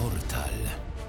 Portal. 0.00 0.54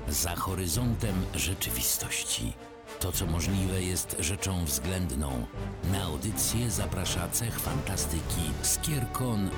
Za 0.07 0.35
horyzontem 0.35 1.15
rzeczywistości. 1.35 2.53
To, 2.99 3.11
co 3.11 3.25
możliwe, 3.25 3.81
jest 3.83 4.15
rzeczą 4.19 4.65
względną. 4.65 5.45
Na 5.91 6.03
audycję 6.03 6.71
zaprasza 6.71 7.27
cech 7.31 7.59
fantastyki 7.59 8.41
Skierkon 8.61 9.49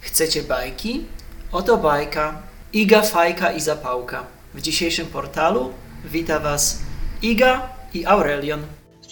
Chcecie 0.00 0.42
bajki? 0.42 1.04
Oto 1.52 1.76
bajka 1.76 2.42
Iga, 2.72 3.02
Fajka 3.02 3.52
i 3.52 3.60
Zapałka. 3.60 4.26
W 4.54 4.60
dzisiejszym 4.60 5.06
portalu 5.06 5.72
wita 6.04 6.38
Was 6.40 6.78
Iga 7.22 7.68
i 7.94 8.06
Aurelion. 8.06 8.62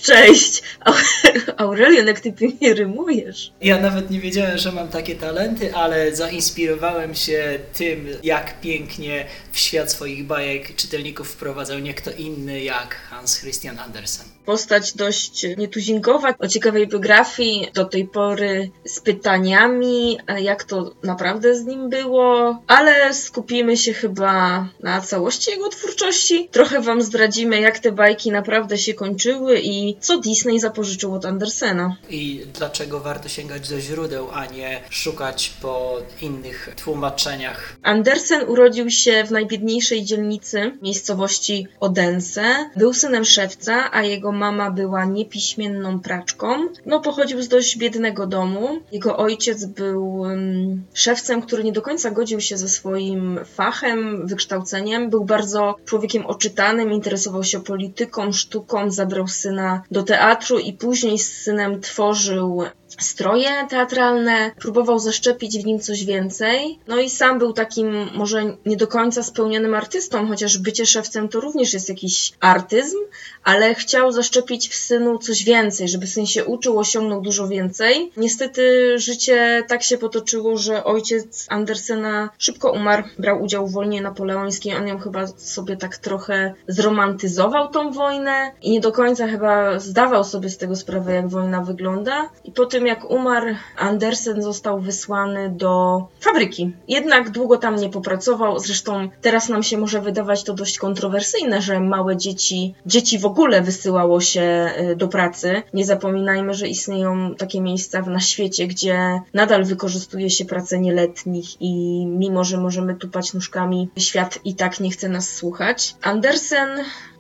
Cześć! 0.03 0.63
Aurelion, 1.57 2.07
jak 2.07 2.21
ty 2.21 2.33
pięknie 2.33 2.75
rymujesz. 2.75 3.53
Ja 3.61 3.79
nawet 3.79 4.11
nie 4.11 4.21
wiedziałem, 4.21 4.59
że 4.59 4.73
mam 4.73 4.89
takie 4.89 5.15
talenty, 5.15 5.75
ale 5.75 6.17
zainspirowałem 6.17 7.15
się 7.15 7.59
tym, 7.75 8.09
jak 8.23 8.61
pięknie 8.61 9.27
w 9.53 9.59
świat 9.59 9.93
swoich 9.93 10.27
bajek 10.27 10.77
czytelników 10.77 11.29
wprowadzał 11.29 11.79
nie 11.79 11.95
kto 11.95 12.11
inny 12.11 12.63
jak 12.63 12.95
Hans 12.95 13.41
Christian 13.41 13.79
Andersen. 13.79 14.27
Postać 14.45 14.93
dość 14.93 15.47
nietuzinkowa, 15.57 16.35
o 16.39 16.49
ciekawej 16.49 16.89
biografii, 16.89 17.69
do 17.75 17.85
tej 17.85 18.09
pory 18.09 18.71
z 18.85 19.01
pytaniami, 19.01 20.19
jak 20.39 20.65
to 20.65 20.95
naprawdę 21.03 21.55
z 21.55 21.65
nim 21.65 21.91
było, 21.91 22.63
ale 22.67 23.15
skupimy 23.15 23.77
się 23.77 23.93
chyba 23.93 24.69
na 24.83 25.01
całości 25.01 25.51
jego 25.51 25.69
twórczości. 25.69 26.49
Trochę 26.51 26.81
wam 26.81 27.03
zdradzimy, 27.03 27.61
jak 27.61 27.79
te 27.79 27.93
bajki 27.93 28.31
naprawdę 28.31 28.79
się 28.79 28.95
kończyły 28.95 29.61
i 29.61 29.90
co 30.01 30.19
Disney 30.19 30.61
zapożyczył 30.61 31.15
od 31.15 31.25
Andersena. 31.25 31.97
I 32.11 32.47
dlaczego 32.55 33.01
warto 33.01 33.29
sięgać 33.29 33.69
do 33.69 33.81
źródeł, 33.81 34.29
a 34.33 34.47
nie 34.47 34.81
szukać 34.91 35.53
po 35.63 35.97
innych 36.21 36.75
tłumaczeniach. 36.85 37.77
Andersen 37.83 38.49
urodził 38.49 38.91
się 38.91 39.25
w 39.25 39.31
najbiedniejszej 39.31 40.05
dzielnicy 40.05 40.73
miejscowości 40.83 41.67
Odense. 41.81 42.71
Był 42.77 42.95
synem 42.95 43.25
szewca, 43.25 43.93
a 43.93 44.03
jego 44.03 44.33
mama 44.33 44.71
była 44.71 45.05
niepiśmienną 45.05 46.01
praczką. 46.01 46.69
No, 46.87 47.01
pochodził 47.01 47.43
z 47.43 47.49
dość 47.49 47.79
biednego 47.79 48.27
domu. 48.27 48.69
Jego 48.93 49.17
ojciec 49.17 49.65
był 49.65 50.15
um, 50.15 50.85
szewcem, 50.95 51.43
który 51.43 51.65
nie 51.65 51.73
do 51.73 51.83
końca 51.83 52.11
godził 52.11 52.41
się 52.41 52.57
ze 52.57 52.69
swoim 52.69 53.41
fachem, 53.45 54.27
wykształceniem. 54.27 55.11
Był 55.11 55.25
bardzo 55.25 55.77
człowiekiem 55.85 56.27
oczytanym, 56.27 56.93
interesował 56.93 57.45
się 57.45 57.61
polityką, 57.61 58.33
sztuką, 58.33 58.91
zabrał 58.91 59.29
syna 59.29 59.80
do 59.91 60.03
teatru 60.03 60.59
i 60.59 60.73
później 60.73 61.19
z 61.19 61.43
synem 61.43 61.81
tworzył 61.81 62.63
stroje 62.99 63.51
teatralne, 63.69 64.51
próbował 64.59 64.99
zaszczepić 64.99 65.59
w 65.59 65.67
nim 65.67 65.81
coś 65.81 66.05
więcej. 66.05 66.79
No 66.89 67.01
i 67.01 67.11
sam 67.11 67.39
był 67.39 67.53
takim 67.53 68.11
może 68.15 68.57
nie 68.67 68.77
do 68.77 68.87
końca 68.87 69.23
spełnionym 69.23 69.75
artystą, 69.75 70.27
chociaż 70.27 70.59
bycie 70.59 70.87
szewcem 70.87 71.29
to 71.29 71.41
również 71.41 71.73
jest 71.73 71.89
jakiś 71.89 72.33
artyzm, 72.41 72.97
ale 73.45 73.75
chciał 73.75 74.13
zaszczepić 74.13 74.69
w 74.69 74.75
synu 74.75 75.19
coś 75.19 75.45
więcej, 75.45 75.89
żeby 75.89 76.07
syn 76.07 76.27
się 76.27 76.45
uczył, 76.45 76.79
osiągnął 76.79 77.21
dużo 77.21 77.49
więcej. 77.49 78.13
Niestety 78.17 78.95
życie 78.99 79.63
tak 79.69 79.83
się 79.83 79.99
potoczyło, 79.99 80.57
że 80.57 80.85
ojciec 80.85 81.47
Andersena 81.49 82.31
szybko 82.39 82.73
umarł, 82.73 83.03
brał 83.19 83.43
udział 83.43 83.67
w 83.67 83.73
wojnie 83.73 84.03
napoleońskiej, 84.03 84.75
on 84.75 84.89
ją 84.89 84.99
chyba 84.99 85.27
sobie 85.27 85.77
tak 85.77 85.97
trochę 85.97 86.55
zromantyzował 86.69 87.69
tą 87.69 87.93
wojnę 87.93 88.53
i 88.63 88.71
nie 88.71 88.81
do 88.81 88.93
końca 88.93 89.27
chyba 89.27 89.79
zdawał 89.79 90.25
sobie 90.25 90.51
z 90.51 90.59
tego 90.59 90.77
sprawę, 90.77 91.15
jak 91.15 91.29
wojna 91.29 91.63
wygląda. 91.63 92.31
I 92.45 92.53
po 92.53 92.67
tym, 92.67 92.80
jak 92.87 93.11
umarł, 93.11 93.47
Andersen 93.77 94.43
został 94.43 94.81
wysłany 94.81 95.51
do 95.51 96.03
fabryki. 96.21 96.73
Jednak 96.89 97.31
długo 97.31 97.57
tam 97.57 97.77
nie 97.77 97.89
popracował, 97.89 98.59
zresztą 98.59 99.09
teraz 99.21 99.49
nam 99.49 99.63
się 99.63 99.79
może 99.79 100.01
wydawać 100.01 100.45
to 100.45 100.55
dość 100.55 100.79
kontrowersyjne, 100.79 101.63
że 101.63 101.81
małe 101.81 102.17
dzieci, 102.17 102.75
dzieci 102.87 103.19
w 103.19 103.27
ogóle 103.27 103.63
wysyłało 103.63 104.21
się 104.21 104.71
y, 104.93 104.97
do 104.97 105.09
pracy. 105.09 105.63
Nie 105.75 105.85
zapominajmy, 105.85 106.55
że 106.55 106.69
istnieją 106.69 107.35
takie 107.35 107.61
miejsca 107.61 108.01
na 108.01 108.21
świecie, 108.21 108.67
gdzie 108.67 109.21
nadal 109.35 109.65
wykorzystuje 109.65 110.31
się 110.31 110.45
pracę 110.45 110.79
nieletnich 110.79 111.61
i 111.61 112.07
mimo, 112.07 112.45
że 112.45 112.57
możemy 112.59 112.95
tupać 112.95 113.35
nóżkami, 113.35 113.89
świat 113.99 114.39
i 114.45 114.55
tak 114.55 114.81
nie 114.81 114.91
chce 114.91 115.09
nas 115.09 115.31
słuchać. 115.31 115.95
Andersen 116.03 116.69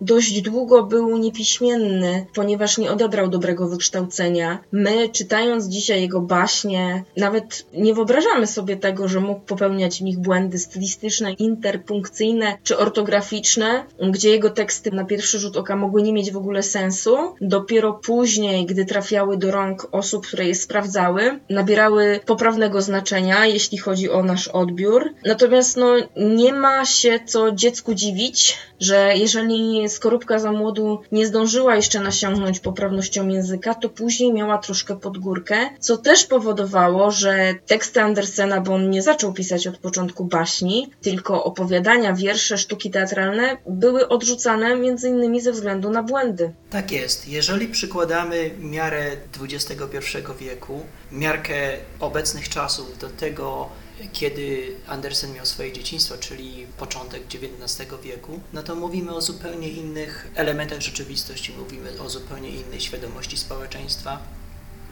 dość 0.00 0.42
długo 0.42 0.82
był 0.82 1.18
niepiśmienny, 1.18 2.26
ponieważ 2.34 2.78
nie 2.78 2.92
odebrał 2.92 3.28
dobrego 3.28 3.68
wykształcenia. 3.68 4.58
My, 4.72 5.08
czytając 5.08 5.49
dzisiaj 5.58 6.00
jego 6.00 6.20
baśnie, 6.20 7.04
nawet 7.16 7.66
nie 7.74 7.94
wyobrażamy 7.94 8.46
sobie 8.46 8.76
tego, 8.76 9.08
że 9.08 9.20
mógł 9.20 9.40
popełniać 9.40 9.98
w 9.98 10.02
nich 10.02 10.18
błędy 10.18 10.58
stylistyczne, 10.58 11.32
interpunkcyjne 11.32 12.58
czy 12.62 12.78
ortograficzne, 12.78 13.84
gdzie 14.10 14.30
jego 14.30 14.50
teksty 14.50 14.90
na 14.90 15.04
pierwszy 15.04 15.38
rzut 15.38 15.56
oka 15.56 15.76
mogły 15.76 16.02
nie 16.02 16.12
mieć 16.12 16.32
w 16.32 16.36
ogóle 16.36 16.62
sensu. 16.62 17.16
Dopiero 17.40 17.92
później, 17.92 18.66
gdy 18.66 18.84
trafiały 18.84 19.36
do 19.36 19.50
rąk 19.50 19.88
osób, 19.92 20.26
które 20.26 20.46
je 20.46 20.54
sprawdzały, 20.54 21.40
nabierały 21.50 22.20
poprawnego 22.26 22.82
znaczenia, 22.82 23.46
jeśli 23.46 23.78
chodzi 23.78 24.10
o 24.10 24.22
nasz 24.22 24.48
odbiór. 24.48 25.10
Natomiast 25.24 25.76
no, 25.76 25.96
nie 26.16 26.52
ma 26.52 26.84
się 26.84 27.20
co 27.26 27.52
dziecku 27.52 27.94
dziwić, 27.94 28.58
że 28.80 29.12
jeżeli 29.16 29.88
skorupka 29.88 30.38
za 30.38 30.52
młodu 30.52 31.00
nie 31.12 31.26
zdążyła 31.26 31.76
jeszcze 31.76 32.00
nasiągnąć 32.00 32.60
poprawnością 32.60 33.28
języka, 33.28 33.74
to 33.74 33.88
później 33.88 34.32
miała 34.32 34.58
troszkę 34.58 34.96
podgórkę, 35.40 35.70
co 35.80 35.96
też 35.96 36.26
powodowało, 36.26 37.10
że 37.10 37.54
teksty 37.66 38.00
Andersena, 38.00 38.60
bo 38.60 38.74
on 38.74 38.90
nie 38.90 39.02
zaczął 39.02 39.32
pisać 39.32 39.66
od 39.66 39.78
początku 39.78 40.24
baśni, 40.24 40.90
tylko 41.00 41.44
opowiadania, 41.44 42.14
wiersze, 42.14 42.58
sztuki 42.58 42.90
teatralne 42.90 43.56
były 43.66 44.08
odrzucane 44.08 44.76
między 44.76 45.08
innymi 45.08 45.40
ze 45.40 45.52
względu 45.52 45.90
na 45.90 46.02
błędy. 46.02 46.52
Tak 46.70 46.92
jest. 46.92 47.28
Jeżeli 47.28 47.68
przykładamy 47.68 48.50
miarę 48.58 49.16
XXI 49.40 50.18
wieku, 50.40 50.80
miarkę 51.12 51.54
obecnych 52.00 52.48
czasów 52.48 52.98
do 52.98 53.08
tego, 53.08 53.68
kiedy 54.12 54.76
Andersen 54.86 55.32
miał 55.32 55.46
swoje 55.46 55.72
dzieciństwo, 55.72 56.14
czyli 56.20 56.66
początek 56.78 57.22
XIX 57.34 57.90
wieku, 58.02 58.40
no 58.52 58.62
to 58.62 58.74
mówimy 58.74 59.14
o 59.14 59.20
zupełnie 59.20 59.68
innych 59.68 60.30
elementach 60.34 60.80
rzeczywistości, 60.80 61.52
mówimy 61.58 62.00
o 62.00 62.08
zupełnie 62.08 62.50
innej 62.50 62.80
świadomości 62.80 63.36
społeczeństwa, 63.36 64.18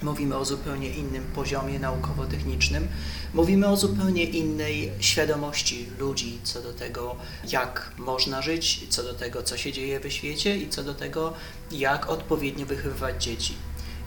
mówimy 0.02 0.36
o 0.36 0.44
zupełnie 0.44 0.90
innym 0.90 1.24
poziomie 1.34 1.78
naukowo-technicznym, 1.78 2.88
mówimy 3.34 3.68
o 3.68 3.76
zupełnie 3.76 4.24
innej 4.24 4.92
świadomości 5.00 5.86
ludzi 5.98 6.38
co 6.42 6.62
do 6.62 6.72
tego, 6.72 7.16
jak 7.52 7.92
można 7.98 8.42
żyć, 8.42 8.86
co 8.88 9.02
do 9.02 9.14
tego, 9.14 9.42
co 9.42 9.56
się 9.56 9.72
dzieje 9.72 10.00
we 10.00 10.10
świecie 10.10 10.56
i 10.56 10.68
co 10.68 10.84
do 10.84 10.94
tego, 10.94 11.32
jak 11.70 12.10
odpowiednio 12.10 12.66
wychowywać 12.66 13.24
dzieci. 13.24 13.54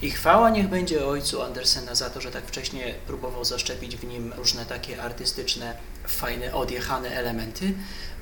I 0.02 0.10
chwała 0.10 0.50
niech 0.50 0.68
będzie 0.68 1.06
ojcu 1.06 1.42
Andersena 1.42 1.94
za 1.94 2.10
to, 2.10 2.20
że 2.20 2.30
tak 2.30 2.46
wcześnie 2.46 2.94
próbował 3.06 3.44
zaszczepić 3.44 3.96
w 3.96 4.04
nim 4.04 4.32
różne 4.32 4.66
takie 4.66 5.02
artystyczne, 5.02 5.76
fajne, 6.06 6.54
odjechane 6.54 7.10
elementy, 7.10 7.74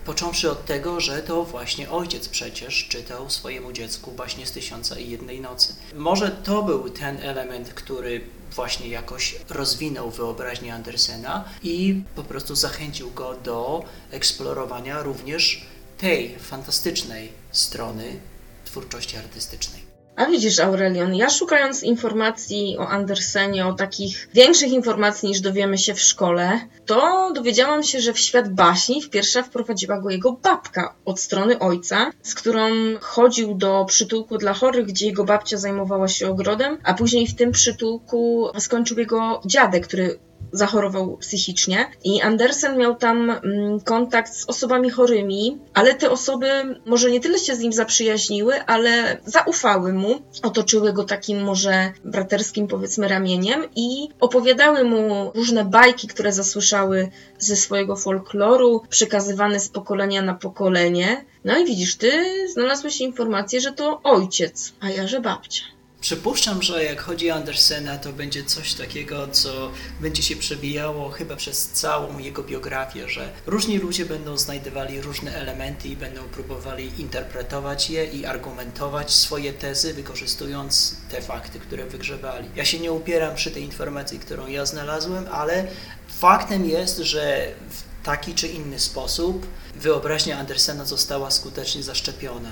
począwszy 0.04 0.50
od 0.50 0.66
tego, 0.66 1.00
że 1.00 1.22
to 1.22 1.44
właśnie 1.44 1.90
ojciec 1.90 2.28
przecież 2.28 2.88
czytał 2.88 3.30
swojemu 3.30 3.72
dziecku 3.72 4.12
właśnie 4.12 4.46
z 4.46 4.52
Tysiąca 4.52 4.98
i 4.98 5.10
Jednej 5.10 5.40
Nocy. 5.40 5.74
Może 5.94 6.30
to 6.30 6.62
był 6.62 6.90
ten 6.90 7.22
element, 7.22 7.74
który 7.74 8.20
właśnie 8.54 8.88
jakoś 8.88 9.36
rozwinął 9.48 10.10
wyobraźnię 10.10 10.74
Andersena 10.74 11.44
i 11.62 12.02
po 12.14 12.22
prostu 12.24 12.54
zachęcił 12.54 13.10
go 13.10 13.34
do 13.34 13.84
eksplorowania 14.10 15.02
również 15.02 15.66
tej 15.98 16.38
fantastycznej 16.38 17.32
strony 17.50 18.20
twórczości 18.64 19.16
artystycznej. 19.16 19.89
A 20.16 20.26
widzisz, 20.26 20.60
Aurelion, 20.60 21.14
ja 21.14 21.30
szukając 21.30 21.82
informacji 21.82 22.76
o 22.78 22.88
Andersenie, 22.88 23.66
o 23.66 23.72
takich 23.72 24.28
większych 24.34 24.72
informacji 24.72 25.28
niż 25.28 25.40
dowiemy 25.40 25.78
się 25.78 25.94
w 25.94 26.00
szkole, 26.00 26.60
to 26.86 27.30
dowiedziałam 27.34 27.82
się, 27.82 28.00
że 28.00 28.12
w 28.12 28.18
świat 28.18 28.54
baśni 28.54 29.02
w 29.02 29.10
pierwsza 29.10 29.42
wprowadziła 29.42 30.00
go 30.00 30.10
jego 30.10 30.32
babka 30.32 30.94
od 31.04 31.20
strony 31.20 31.58
ojca, 31.58 32.10
z 32.22 32.34
którą 32.34 32.70
chodził 33.00 33.54
do 33.54 33.84
przytułku 33.84 34.38
dla 34.38 34.54
chorych, 34.54 34.86
gdzie 34.86 35.06
jego 35.06 35.24
babcia 35.24 35.56
zajmowała 35.56 36.08
się 36.08 36.28
ogrodem, 36.30 36.78
a 36.84 36.94
później 36.94 37.26
w 37.26 37.34
tym 37.34 37.52
przytułku 37.52 38.48
skończył 38.58 38.98
jego 38.98 39.40
dziadek, 39.46 39.86
który 39.86 40.18
zachorował 40.52 41.16
psychicznie 41.16 41.90
i 42.04 42.20
Andersen 42.20 42.78
miał 42.78 42.94
tam 42.94 43.30
mm, 43.30 43.80
kontakt 43.80 44.34
z 44.34 44.44
osobami 44.44 44.90
chorymi, 44.90 45.58
ale 45.74 45.94
te 45.94 46.10
osoby 46.10 46.48
może 46.86 47.10
nie 47.10 47.20
tyle 47.20 47.38
się 47.38 47.54
z 47.54 47.58
nim 47.58 47.72
zaprzyjaźniły, 47.72 48.64
ale 48.64 49.20
zaufały 49.26 49.92
mu, 49.92 50.20
otoczyły 50.42 50.92
go 50.92 51.04
takim 51.04 51.42
może 51.42 51.92
braterskim 52.04 52.66
powiedzmy 52.66 53.08
ramieniem 53.08 53.64
i 53.76 54.08
opowiadały 54.20 54.84
mu 54.84 55.30
różne 55.34 55.64
bajki, 55.64 56.08
które 56.08 56.32
zasłyszały 56.32 57.10
ze 57.38 57.56
swojego 57.56 57.96
folkloru, 57.96 58.82
przekazywane 58.88 59.60
z 59.60 59.68
pokolenia 59.68 60.22
na 60.22 60.34
pokolenie. 60.34 61.24
No 61.44 61.58
i 61.58 61.64
widzisz, 61.64 61.96
ty 61.96 62.10
znalazłeś 62.52 63.00
informację, 63.00 63.60
że 63.60 63.72
to 63.72 64.00
ojciec, 64.02 64.72
a 64.80 64.90
ja, 64.90 65.08
że 65.08 65.20
babcia. 65.20 65.79
Przypuszczam, 66.00 66.62
że 66.62 66.84
jak 66.84 67.00
chodzi 67.00 67.30
o 67.30 67.34
Andersena, 67.34 67.98
to 67.98 68.12
będzie 68.12 68.44
coś 68.44 68.74
takiego, 68.74 69.28
co 69.28 69.70
będzie 70.00 70.22
się 70.22 70.36
przewijało 70.36 71.10
chyba 71.10 71.36
przez 71.36 71.68
całą 71.68 72.18
jego 72.18 72.42
biografię, 72.42 73.08
że 73.08 73.32
różni 73.46 73.78
ludzie 73.78 74.06
będą 74.06 74.36
znajdowali 74.36 75.00
różne 75.00 75.34
elementy 75.34 75.88
i 75.88 75.96
będą 75.96 76.22
próbowali 76.22 77.00
interpretować 77.00 77.90
je 77.90 78.04
i 78.04 78.26
argumentować 78.26 79.14
swoje 79.14 79.52
tezy, 79.52 79.94
wykorzystując 79.94 80.96
te 81.10 81.22
fakty, 81.22 81.60
które 81.60 81.86
wygrzebali. 81.86 82.48
Ja 82.56 82.64
się 82.64 82.78
nie 82.78 82.92
upieram 82.92 83.34
przy 83.34 83.50
tej 83.50 83.62
informacji, 83.62 84.18
którą 84.18 84.46
ja 84.46 84.66
znalazłem, 84.66 85.26
ale 85.32 85.66
faktem 86.08 86.64
jest, 86.64 86.98
że 86.98 87.52
w 87.70 88.04
taki 88.04 88.34
czy 88.34 88.48
inny 88.48 88.80
sposób 88.80 89.46
wyobraźnia 89.74 90.38
Andersena 90.38 90.84
została 90.84 91.30
skutecznie 91.30 91.82
zaszczepiona 91.82 92.50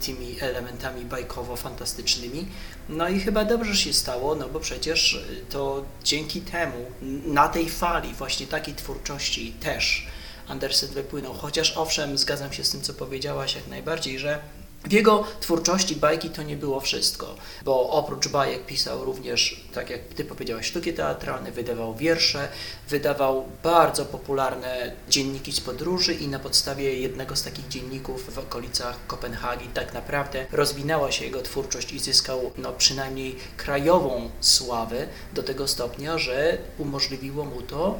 tymi 0.00 0.40
elementami 0.40 1.04
bajkowo-fantastycznymi. 1.04 2.44
No 2.88 3.08
i 3.08 3.20
chyba 3.20 3.44
dobrze 3.44 3.76
się 3.76 3.92
stało, 3.92 4.34
no 4.34 4.48
bo 4.48 4.60
przecież 4.60 5.24
to 5.50 5.84
dzięki 6.04 6.40
temu, 6.40 6.86
na 7.26 7.48
tej 7.48 7.70
fali 7.70 8.14
właśnie 8.14 8.46
takiej 8.46 8.74
twórczości 8.74 9.52
też 9.52 10.06
Andersen 10.48 10.90
wypłynął. 10.90 11.34
Chociaż 11.34 11.76
owszem, 11.76 12.18
zgadzam 12.18 12.52
się 12.52 12.64
z 12.64 12.70
tym, 12.70 12.82
co 12.82 12.94
powiedziałaś 12.94 13.54
jak 13.54 13.66
najbardziej, 13.68 14.18
że 14.18 14.38
w 14.86 14.92
jego 14.92 15.24
twórczości 15.40 15.96
bajki 15.96 16.30
to 16.30 16.42
nie 16.42 16.56
było 16.56 16.80
wszystko, 16.80 17.34
bo 17.64 17.90
oprócz 17.90 18.28
bajek 18.28 18.66
pisał 18.66 19.04
również, 19.04 19.64
tak 19.74 19.90
jak 19.90 20.00
ty 20.00 20.24
powiedziałeś, 20.24 20.66
sztuki 20.66 20.92
teatralne, 20.92 21.52
wydawał 21.52 21.94
wiersze, 21.94 22.48
wydawał 22.88 23.44
bardzo 23.62 24.04
popularne 24.04 24.92
dzienniki 25.08 25.52
z 25.52 25.60
podróży 25.60 26.14
i 26.14 26.28
na 26.28 26.38
podstawie 26.38 27.00
jednego 27.00 27.36
z 27.36 27.42
takich 27.42 27.68
dzienników 27.68 28.34
w 28.34 28.38
okolicach 28.38 28.96
Kopenhagi 29.06 29.68
tak 29.74 29.94
naprawdę 29.94 30.46
rozwinęła 30.52 31.12
się 31.12 31.24
jego 31.24 31.42
twórczość 31.42 31.92
i 31.92 31.98
zyskał 31.98 32.52
no, 32.58 32.72
przynajmniej 32.72 33.36
krajową 33.56 34.30
sławę 34.40 35.06
do 35.32 35.42
tego 35.42 35.68
stopnia, 35.68 36.18
że 36.18 36.58
umożliwiło 36.78 37.44
mu 37.44 37.62
to 37.62 37.98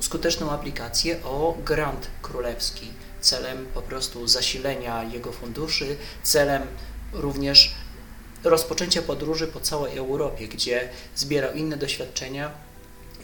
skuteczną 0.00 0.50
aplikację 0.50 1.22
o 1.24 1.54
grant 1.64 2.06
królewski 2.22 2.92
celem 3.24 3.66
po 3.74 3.82
prostu 3.82 4.26
zasilenia 4.26 5.04
jego 5.04 5.32
funduszy, 5.32 5.96
celem 6.22 6.62
również 7.12 7.74
rozpoczęcia 8.44 9.02
podróży 9.02 9.46
po 9.46 9.60
całej 9.60 9.98
Europie, 9.98 10.48
gdzie 10.48 10.88
zbierał 11.16 11.52
inne 11.52 11.76
doświadczenia 11.76 12.50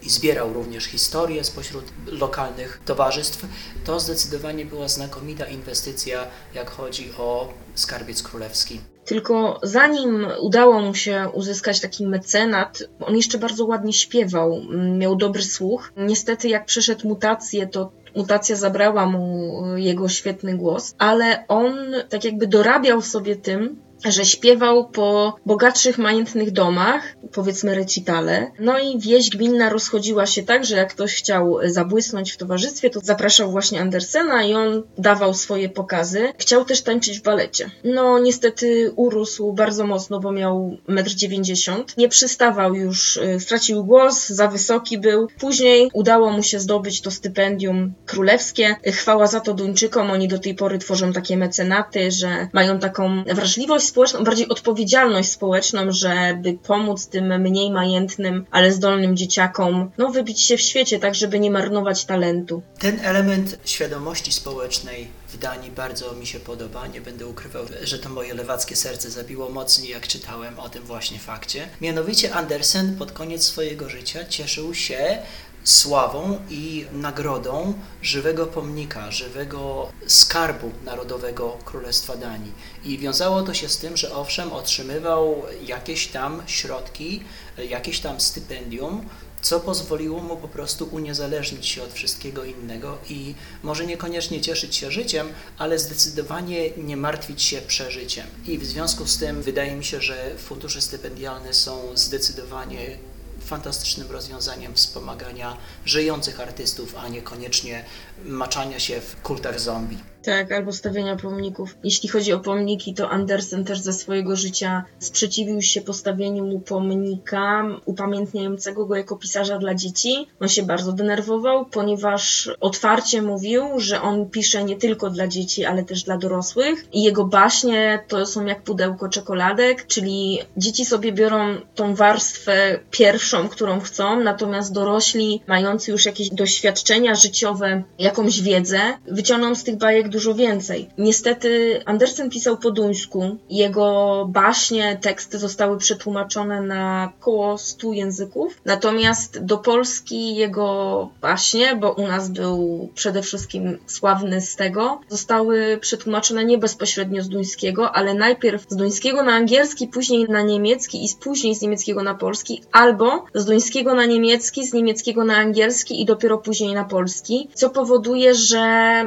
i 0.03 0.11
zbierał 0.11 0.53
również 0.53 0.85
historię 0.85 1.45
spośród 1.45 1.85
lokalnych 2.07 2.81
towarzystw, 2.85 3.47
to 3.85 4.01
zdecydowanie 4.01 4.65
była 4.65 4.89
znakomita 4.89 5.47
inwestycja, 5.47 6.27
jak 6.55 6.71
chodzi 6.71 7.13
o 7.19 7.53
skarbiec 7.75 8.23
królewski. 8.23 8.81
Tylko 9.05 9.61
zanim 9.63 10.27
udało 10.41 10.81
mu 10.81 10.95
się 10.95 11.29
uzyskać 11.33 11.81
taki 11.81 12.07
mecenat, 12.07 12.83
on 13.01 13.17
jeszcze 13.17 13.39
bardzo 13.39 13.65
ładnie 13.65 13.93
śpiewał, 13.93 14.63
miał 14.99 15.17
dobry 15.17 15.43
słuch. 15.43 15.93
Niestety, 15.97 16.49
jak 16.49 16.67
przeszedł 16.67 17.09
mutację, 17.09 17.67
to 17.67 17.93
mutacja 18.17 18.57
zabrała 18.57 19.07
mu 19.07 19.63
jego 19.77 20.09
świetny 20.09 20.57
głos, 20.57 20.95
ale 20.99 21.45
on 21.49 21.73
tak 22.09 22.25
jakby 22.25 22.47
dorabiał 22.47 23.03
sobie 23.03 23.37
tym, 23.37 23.77
że 24.05 24.25
śpiewał 24.25 24.89
po 24.89 25.37
bogatszych, 25.47 25.99
majętnych 25.99 26.51
domach, 26.51 27.17
powiedzmy 27.33 27.75
recitale. 27.75 28.51
No 28.59 28.79
i 28.79 28.99
wieś 28.99 29.31
gminna 29.31 29.69
rozchodziła 29.69 30.27
się 30.27 30.43
tak, 30.43 30.65
że 30.65 30.77
jak 30.77 30.95
ktoś 30.95 31.15
chciał 31.15 31.59
zabłysnąć 31.65 32.33
w 32.33 32.37
towarzystwie, 32.37 32.91
to 32.91 33.01
zapraszał 33.01 33.51
właśnie 33.51 33.81
Andersena 33.81 34.45
i 34.45 34.55
on 34.55 34.83
dawał 34.99 35.35
swoje 35.35 35.69
pokazy. 35.69 36.33
Chciał 36.39 36.65
też 36.65 36.83
tańczyć 36.83 37.19
w 37.19 37.23
balecie. 37.23 37.71
No 37.85 38.19
niestety 38.19 38.93
urósł 38.97 39.53
bardzo 39.53 39.87
mocno, 39.87 40.21
bo 40.21 40.33
miał 40.33 40.77
1,90 40.89 41.73
m. 41.73 41.85
Nie 41.97 42.09
przystawał 42.09 42.75
już, 42.75 43.17
y, 43.17 43.41
stracił 43.41 43.85
głos, 43.85 44.29
za 44.29 44.49
wysoki 44.49 44.99
był. 44.99 45.29
Później 45.39 45.91
udało 45.93 46.31
mu 46.31 46.43
się 46.43 46.61
zdobyć 46.61 47.01
to 47.01 47.11
stypendium 47.11 47.93
królewskie. 48.07 48.77
Chwała 48.87 49.27
za 49.27 49.41
to 49.41 49.55
Duńczykom, 49.55 50.11
oni 50.11 50.29
do 50.29 50.39
tej 50.39 50.55
pory 50.55 50.79
tworzą 50.79 51.13
takie 51.13 51.37
mecenaty, 51.37 52.11
że 52.11 52.49
mają 52.53 52.79
taką 52.79 53.25
wrażliwość 53.25 53.90
społeczną, 53.91 54.25
bardziej 54.25 54.49
odpowiedzialność 54.49 55.31
społeczną, 55.31 55.81
żeby 55.93 56.59
pomóc 56.67 57.07
tym 57.07 57.41
mniej 57.41 57.71
majętnym, 57.71 58.47
ale 58.51 58.73
zdolnym 58.73 59.17
dzieciakom, 59.17 59.91
no 59.99 60.11
wybić 60.11 60.41
się 60.41 60.57
w 60.57 60.61
świecie, 60.61 60.99
tak 60.99 61.15
żeby 61.15 61.41
nie 61.41 61.51
marnować 61.51 62.05
talentu. 62.05 62.63
Ten 62.79 63.01
element 63.05 63.59
świadomości 63.65 64.33
społecznej 64.33 65.09
w 65.29 65.39
Danii 65.39 65.71
bardzo 65.71 66.13
mi 66.13 66.27
się 66.27 66.41
podoba. 66.41 66.87
Nie 66.87 67.01
będę 67.01 67.27
ukrywał, 67.27 67.65
że 67.83 67.99
to 67.99 68.09
moje 68.09 68.35
lewackie 68.35 68.77
serce 68.77 69.11
zabiło 69.11 69.49
mocniej, 69.49 69.91
jak 69.91 70.09
czytałem 70.09 70.59
o 70.59 70.69
tym 70.69 70.83
właśnie 70.83 71.19
fakcie. 71.19 71.69
Mianowicie 71.81 72.35
Andersen 72.35 72.97
pod 72.97 73.13
koniec 73.13 73.45
swojego 73.45 73.89
życia 73.89 74.25
cieszył 74.25 74.75
się 74.75 75.19
sławą 75.65 76.39
i 76.51 76.87
nagrodą 76.93 77.75
żywego 78.03 78.47
pomnika, 78.47 79.11
żywego 79.11 79.93
skarbu 80.07 80.73
narodowego 80.85 81.59
Królestwa 81.65 82.17
Danii. 82.17 82.53
I 82.85 82.99
wiązało 82.99 83.43
to 83.43 83.55
się 83.55 83.69
z 83.69 83.79
tym, 83.79 83.97
że 83.97 84.15
owszem, 84.15 84.53
otrzymywał 84.53 85.43
jakieś 85.67 86.07
tam 86.07 86.43
środki, 86.47 87.25
jakieś 87.69 88.01
tam 88.01 88.21
stypendium, 88.21 89.09
co 89.43 89.61
pozwoliło 89.61 90.21
mu 90.23 90.37
po 90.37 90.49
prostu 90.49 90.89
uniezależnić 90.93 91.67
się 91.67 91.83
od 91.83 91.93
wszystkiego 91.93 92.45
innego 92.45 92.99
i 93.09 93.35
może 93.63 93.87
niekoniecznie 93.87 94.41
cieszyć 94.41 94.77
się 94.77 94.91
życiem, 94.91 95.29
ale 95.59 95.79
zdecydowanie 95.79 96.71
nie 96.71 96.97
martwić 96.97 97.43
się 97.43 97.61
przeżyciem. 97.61 98.27
I 98.47 98.59
w 98.59 98.67
związku 98.67 99.07
z 99.07 99.19
tym 99.19 99.43
wydaje 99.43 99.77
mi 99.77 99.85
się, 99.85 100.01
że 100.01 100.35
fundusze 100.39 100.81
stypendialne 100.81 101.55
są 101.55 101.81
zdecydowanie 101.95 102.99
fantastycznym 103.41 104.11
rozwiązaniem 104.11 104.75
wspomagania 104.75 105.57
żyjących 105.85 106.41
artystów, 106.41 106.95
a 106.97 107.09
niekoniecznie 107.09 107.85
maczania 108.25 108.79
się 108.79 109.01
w 109.01 109.23
kultach 109.23 109.61
zombie. 109.61 110.10
Tak, 110.23 110.53
albo 110.53 110.73
stawiania 110.73 111.17
pomników. 111.17 111.77
Jeśli 111.85 112.09
chodzi 112.09 112.33
o 112.33 112.41
pomniki, 112.41 112.95
to 112.95 113.11
Andersen 113.11 113.65
też 113.65 113.81
ze 113.81 113.93
swojego 113.93 114.37
życia 114.37 114.85
sprzeciwił 114.99 115.63
się 115.63 115.81
postawieniu 115.81 116.47
mu 116.47 116.61
pomnika 116.61 117.65
upamiętniającego 117.85 118.87
go 118.87 118.97
jako 118.97 119.17
pisarza 119.17 119.59
dla 119.59 119.75
dzieci. 119.75 120.27
On 120.41 120.49
się 120.49 120.63
bardzo 120.63 120.93
denerwował, 120.93 121.67
ponieważ 121.67 122.51
otwarcie 122.61 123.23
mówił, 123.23 123.63
że 123.77 124.03
on 124.03 124.31
pisze 124.31 124.65
nie 124.65 124.77
tylko 124.77 125.11
dla 125.11 125.29
dzieci, 125.29 125.65
ale 125.65 125.85
też 125.85 126.03
dla 126.03 126.19
dorosłych. 126.19 126.85
I 126.93 127.03
jego 127.03 127.25
baśnie 127.25 128.05
to 128.09 128.27
są 128.27 128.45
jak 128.45 128.63
pudełko 128.63 129.09
czekoladek, 129.09 129.87
czyli 129.87 130.39
dzieci 130.57 130.85
sobie 130.85 131.13
biorą 131.13 131.57
tą 131.75 131.95
warstwę 131.95 132.81
pierwszą, 132.91 133.49
którą 133.49 133.81
chcą, 133.81 134.21
natomiast 134.21 134.73
dorośli, 134.73 135.43
mający 135.47 135.91
już 135.91 136.07
jakieś 136.07 136.31
doświadczenia 136.31 137.15
życiowe, 137.15 137.83
jakąś 137.99 138.43
wiedzę, 138.43 138.81
wyciągną 139.07 139.55
z 139.55 139.65
tych 139.65 139.77
bajek 139.77 140.10
dużo 140.11 140.35
więcej. 140.35 140.89
Niestety 140.99 141.81
Andersen 141.85 142.31
pisał 142.31 142.57
po 142.57 142.71
duńsku. 142.71 143.37
Jego 143.51 144.27
baśnie, 144.29 144.99
teksty 145.01 145.39
zostały 145.39 145.79
przetłumaczone 145.79 146.61
na 146.61 147.13
około 147.21 147.59
100 147.59 147.93
języków. 147.93 148.61
Natomiast 148.65 149.45
do 149.45 149.59
Polski 149.59 150.35
jego 150.37 151.09
baśnie, 151.21 151.77
bo 151.77 151.93
u 151.93 152.07
nas 152.07 152.29
był 152.29 152.89
przede 152.95 153.23
wszystkim 153.23 153.79
sławny 153.87 154.41
z 154.41 154.57
tego, 154.57 155.01
zostały 155.09 155.79
przetłumaczone 155.81 156.45
nie 156.45 156.59
bezpośrednio 156.59 157.23
z 157.23 157.29
duńskiego, 157.29 157.93
ale 157.93 158.15
najpierw 158.15 158.67
z 158.69 158.77
duńskiego 158.77 159.23
na 159.23 159.33
angielski, 159.33 159.89
później 159.89 160.25
na 160.29 160.43
niemiecki 160.43 161.05
i 161.05 161.09
później 161.21 161.55
z 161.55 161.63
niemieckiego 161.63 162.03
na 162.03 162.15
polski, 162.15 162.63
albo 162.73 163.25
z 163.35 163.45
duńskiego 163.45 163.95
na 163.95 164.07
niemiecki, 164.07 164.67
z 164.67 164.73
niemieckiego 164.73 165.25
na 165.25 165.37
angielski 165.37 166.03
i 166.03 166.05
dopiero 166.05 166.39
później 166.39 166.75
na 166.75 166.85
polski, 166.85 167.49
co 167.55 167.71
powoduje, 167.71 168.35
że 168.35 168.61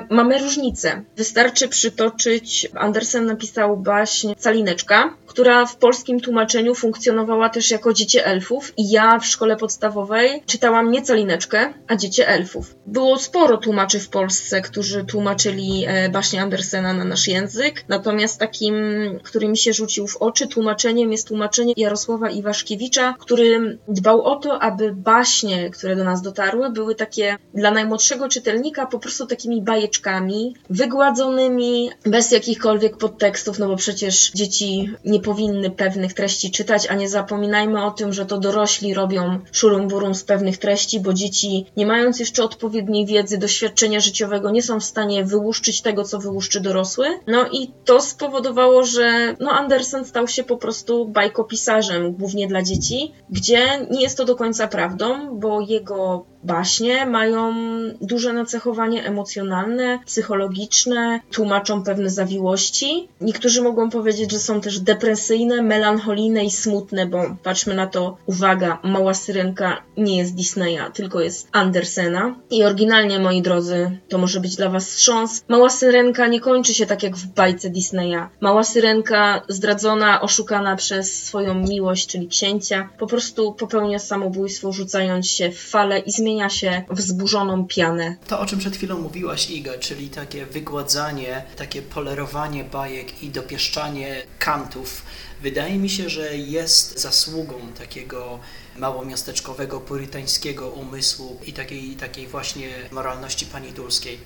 mamy 0.09 0.39
różnice. 0.39 0.92
Wystarczy 1.17 1.67
przytoczyć, 1.67 2.67
Andersen 2.75 3.25
napisał 3.25 3.77
baśń 3.77 4.33
Calineczka, 4.39 5.13
która 5.25 5.65
w 5.65 5.75
polskim 5.75 6.19
tłumaczeniu 6.19 6.75
funkcjonowała 6.75 7.49
też 7.49 7.71
jako 7.71 7.93
Dziecię 7.93 8.25
Elfów 8.25 8.73
i 8.77 8.91
ja 8.91 9.19
w 9.19 9.25
szkole 9.25 9.57
podstawowej 9.57 10.43
czytałam 10.45 10.91
nie 10.91 11.01
Calineczkę, 11.01 11.73
a 11.87 11.95
Dziecię 11.95 12.27
Elfów. 12.27 12.75
Było 12.85 13.19
sporo 13.19 13.57
tłumaczy 13.57 13.99
w 13.99 14.09
Polsce, 14.09 14.61
którzy 14.61 15.05
tłumaczyli 15.05 15.85
e, 15.87 16.09
baśnie 16.09 16.41
Andersena 16.41 16.93
na 16.93 17.05
nasz 17.05 17.27
język, 17.27 17.85
natomiast 17.87 18.39
takim, 18.39 18.75
który 19.23 19.47
mi 19.47 19.57
się 19.57 19.73
rzucił 19.73 20.07
w 20.07 20.17
oczy 20.17 20.47
tłumaczeniem 20.47 21.11
jest 21.11 21.27
tłumaczenie 21.27 21.73
Jarosława 21.77 22.29
Iwaszkiewicza, 22.29 23.15
który 23.19 23.77
dbał 23.87 24.21
o 24.21 24.35
to, 24.35 24.61
aby 24.61 24.93
baśnie, 24.95 25.69
które 25.69 25.95
do 25.95 26.03
nas 26.03 26.21
dotarły, 26.21 26.69
były 26.69 26.95
takie 26.95 27.37
dla 27.53 27.71
najmłodszego 27.71 28.29
czytelnika 28.29 28.85
po 28.85 28.99
prostu 28.99 29.27
takimi 29.27 29.61
bajeczkami, 29.61 30.55
wygładzonymi, 30.83 31.89
bez 32.05 32.31
jakichkolwiek 32.31 32.97
podtekstów, 32.97 33.59
no 33.59 33.67
bo 33.67 33.75
przecież 33.75 34.31
dzieci 34.31 34.89
nie 35.05 35.19
powinny 35.19 35.69
pewnych 35.69 36.13
treści 36.13 36.51
czytać, 36.51 36.87
a 36.87 36.95
nie 36.95 37.09
zapominajmy 37.09 37.85
o 37.85 37.91
tym, 37.91 38.13
że 38.13 38.25
to 38.25 38.37
dorośli 38.37 38.93
robią 38.93 39.39
szurum 39.51 39.87
burum 39.87 40.15
z 40.15 40.23
pewnych 40.23 40.57
treści, 40.57 40.99
bo 40.99 41.13
dzieci, 41.13 41.65
nie 41.77 41.85
mając 41.85 42.19
jeszcze 42.19 42.43
odpowiedniej 42.43 43.05
wiedzy, 43.05 43.37
doświadczenia 43.37 43.99
życiowego, 43.99 44.51
nie 44.51 44.63
są 44.63 44.79
w 44.79 44.83
stanie 44.83 45.25
wyłuszczyć 45.25 45.81
tego, 45.81 46.03
co 46.03 46.19
wyłuszczy 46.19 46.59
dorosły. 46.59 47.07
No 47.27 47.45
i 47.51 47.71
to 47.85 48.01
spowodowało, 48.01 48.83
że 48.83 49.35
no 49.39 49.51
Andersen 49.51 50.05
stał 50.05 50.27
się 50.27 50.43
po 50.43 50.57
prostu 50.57 51.05
bajkopisarzem, 51.05 52.13
głównie 52.13 52.47
dla 52.47 52.63
dzieci, 52.63 53.13
gdzie 53.29 53.87
nie 53.91 54.01
jest 54.01 54.17
to 54.17 54.25
do 54.25 54.35
końca 54.35 54.67
prawdą, 54.67 55.39
bo 55.39 55.61
jego 55.61 56.32
baśnie 56.43 57.05
mają 57.05 57.53
duże 58.01 58.33
nacechowanie 58.33 59.05
emocjonalne, 59.05 59.99
psychologiczne, 60.05 61.19
tłumaczą 61.31 61.83
pewne 61.83 62.09
zawiłości. 62.09 63.07
Niektórzy 63.21 63.61
mogą 63.61 63.89
powiedzieć, 63.89 64.31
że 64.31 64.39
są 64.39 64.61
też 64.61 64.79
depresyjne, 64.79 65.61
melancholijne 65.61 66.45
i 66.45 66.51
smutne, 66.51 67.05
bo 67.05 67.35
patrzmy 67.43 67.73
na 67.73 67.87
to, 67.87 68.17
uwaga, 68.25 68.79
Mała 68.83 69.13
Syrenka 69.13 69.81
nie 69.97 70.17
jest 70.17 70.35
Disneya, 70.35 70.91
tylko 70.93 71.21
jest 71.21 71.47
Andersena. 71.51 72.35
I 72.49 72.63
oryginalnie, 72.63 73.19
moi 73.19 73.41
drodzy, 73.41 73.97
to 74.09 74.17
może 74.17 74.39
być 74.39 74.55
dla 74.55 74.69
was 74.69 74.87
wstrząs. 74.89 75.43
Mała 75.47 75.69
Syrenka 75.69 76.27
nie 76.27 76.39
kończy 76.39 76.73
się 76.73 76.85
tak 76.85 77.03
jak 77.03 77.15
w 77.15 77.27
bajce 77.27 77.69
Disneya. 77.69 78.27
Mała 78.41 78.63
Syrenka 78.63 79.41
zdradzona, 79.47 80.21
oszukana 80.21 80.75
przez 80.75 81.23
swoją 81.23 81.53
miłość, 81.53 82.07
czyli 82.07 82.27
księcia, 82.27 82.89
po 82.99 83.07
prostu 83.07 83.53
popełnia 83.53 83.99
samobójstwo, 83.99 84.71
rzucając 84.71 85.27
się 85.27 85.51
w 85.51 85.59
fale 85.59 85.99
i 85.99 86.11
zmienia 86.33 86.49
się 86.49 86.83
w 86.89 87.01
zburzoną 87.01 87.67
pianę. 87.67 88.15
To, 88.27 88.39
o 88.39 88.45
czym 88.45 88.59
przed 88.59 88.75
chwilą 88.75 88.99
mówiłaś, 88.99 89.49
Iga, 89.49 89.77
czyli 89.77 90.09
takie 90.09 90.45
wygładzanie, 90.45 91.43
takie 91.55 91.81
polerowanie 91.81 92.63
bajek 92.63 93.23
i 93.23 93.29
dopieszczanie 93.29 94.23
kantów, 94.39 95.01
wydaje 95.41 95.77
mi 95.77 95.89
się, 95.89 96.09
że 96.09 96.37
jest 96.37 96.99
zasługą 96.99 97.55
takiego 97.77 98.39
małomiasteczkowego, 98.77 99.79
purytańskiego 99.79 100.69
umysłu 100.69 101.39
i 101.45 101.53
takiej, 101.53 101.95
takiej 101.95 102.27
właśnie 102.27 102.69
moralności 102.91 103.45
panitulskiej. 103.45 104.17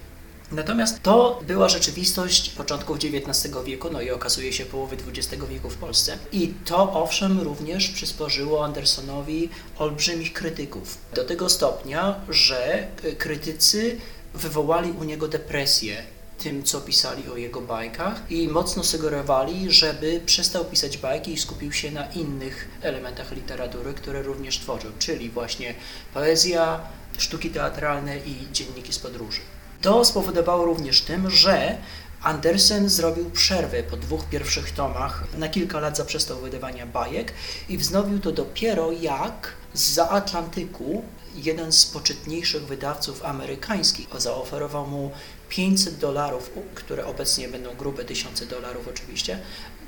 Natomiast 0.51 1.03
to 1.03 1.39
była 1.47 1.69
rzeczywistość 1.69 2.49
początków 2.49 2.97
XIX 2.97 3.53
wieku, 3.65 3.89
no 3.91 4.01
i 4.01 4.11
okazuje 4.11 4.53
się 4.53 4.65
połowy 4.65 4.97
XX 5.07 5.45
wieku 5.49 5.69
w 5.69 5.77
Polsce. 5.77 6.17
I 6.31 6.53
to 6.65 6.93
owszem 6.93 7.41
również 7.41 7.89
przysporzyło 7.89 8.65
Andersonowi 8.65 9.49
olbrzymich 9.77 10.33
krytyków. 10.33 10.97
Do 11.13 11.25
tego 11.25 11.49
stopnia, 11.49 12.15
że 12.29 12.87
krytycy 13.17 13.97
wywołali 14.33 14.91
u 14.91 15.03
niego 15.03 15.27
depresję 15.27 16.03
tym, 16.37 16.63
co 16.63 16.81
pisali 16.81 17.29
o 17.29 17.37
jego 17.37 17.61
bajkach 17.61 18.31
i 18.31 18.47
mocno 18.47 18.83
sugerowali, 18.83 19.71
żeby 19.71 20.21
przestał 20.25 20.65
pisać 20.65 20.97
bajki 20.97 21.33
i 21.33 21.37
skupił 21.37 21.73
się 21.73 21.91
na 21.91 22.05
innych 22.05 22.67
elementach 22.81 23.31
literatury, 23.31 23.93
które 23.93 24.21
również 24.21 24.59
tworzył, 24.59 24.91
czyli 24.99 25.29
właśnie 25.29 25.73
poezja, 26.13 26.79
sztuki 27.17 27.49
teatralne 27.49 28.17
i 28.17 28.51
dzienniki 28.51 28.93
z 28.93 28.99
podróży. 28.99 29.41
To 29.81 30.05
spowodowało 30.05 30.65
również 30.65 31.01
tym, 31.01 31.29
że 31.29 31.77
Andersen 32.21 32.89
zrobił 32.89 33.29
przerwę 33.29 33.83
po 33.83 33.97
dwóch 33.97 34.25
pierwszych 34.25 34.71
tomach, 34.71 35.23
na 35.37 35.49
kilka 35.49 35.79
lat 35.79 35.97
zaprzestał 35.97 36.39
wydawania 36.39 36.85
bajek 36.85 37.33
i 37.69 37.77
wznowił 37.77 38.19
to 38.19 38.31
dopiero 38.31 38.91
jak 38.91 39.53
z 39.73 39.99
Atlantyku 39.99 41.03
jeden 41.35 41.71
z 41.71 41.85
poczytniejszych 41.85 42.65
wydawców 42.65 43.25
amerykańskich. 43.25 44.07
Zaoferował 44.17 44.87
mu 44.87 45.11
500 45.49 45.97
dolarów, 45.97 46.51
które 46.75 47.05
obecnie 47.05 47.47
będą 47.47 47.75
grube 47.75 48.05
tysiące 48.05 48.45
dolarów 48.45 48.87
oczywiście, 48.87 49.39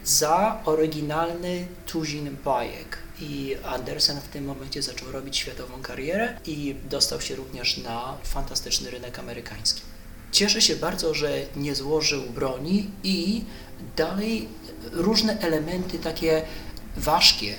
za 0.05 0.61
oryginalny 0.65 1.67
tuzin 1.85 2.37
bajek. 2.45 2.97
I 3.21 3.57
Andersen 3.65 4.21
w 4.21 4.27
tym 4.27 4.45
momencie 4.45 4.81
zaczął 4.81 5.11
robić 5.11 5.37
światową 5.37 5.81
karierę 5.81 6.37
i 6.45 6.75
dostał 6.89 7.21
się 7.21 7.35
również 7.35 7.77
na 7.77 8.17
fantastyczny 8.23 8.91
rynek 8.91 9.19
amerykański. 9.19 9.81
Cieszę 10.31 10.61
się 10.61 10.75
bardzo, 10.75 11.13
że 11.13 11.45
nie 11.55 11.75
złożył 11.75 12.21
broni 12.21 12.89
i 13.03 13.43
dalej 13.95 14.47
różne 14.91 15.39
elementy 15.39 15.99
takie 15.99 16.41
ważkie 16.97 17.55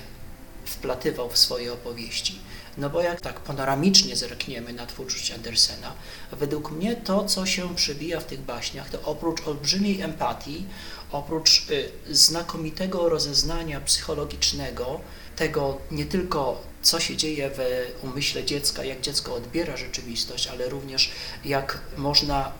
wplatywał 0.65 1.29
w 1.29 1.37
swoje 1.37 1.73
opowieści. 1.73 2.39
No 2.77 2.89
bo 2.89 3.01
jak 3.01 3.21
tak 3.21 3.39
panoramicznie 3.39 4.15
zerkniemy 4.15 4.73
na 4.73 4.85
twórczość 4.85 5.31
Andersena, 5.31 5.93
według 6.31 6.71
mnie 6.71 6.95
to, 6.95 7.25
co 7.25 7.45
się 7.45 7.75
przebija 7.75 8.19
w 8.19 8.25
tych 8.25 8.41
baśniach, 8.41 8.89
to 8.89 9.01
oprócz 9.01 9.47
olbrzymiej 9.47 10.01
empatii, 10.01 10.65
oprócz 11.11 11.69
y, 11.69 11.91
znakomitego 12.15 13.09
rozeznania 13.09 13.81
psychologicznego, 13.81 15.01
tego 15.35 15.77
nie 15.91 16.05
tylko 16.05 16.61
co 16.81 16.99
się 16.99 17.17
dzieje 17.17 17.49
w 17.49 17.59
umyśle 18.03 18.43
dziecka, 18.43 18.83
jak 18.83 19.01
dziecko 19.01 19.35
odbiera 19.35 19.77
rzeczywistość, 19.77 20.47
ale 20.47 20.69
również 20.69 21.11
jak 21.45 21.81
można 21.97 22.51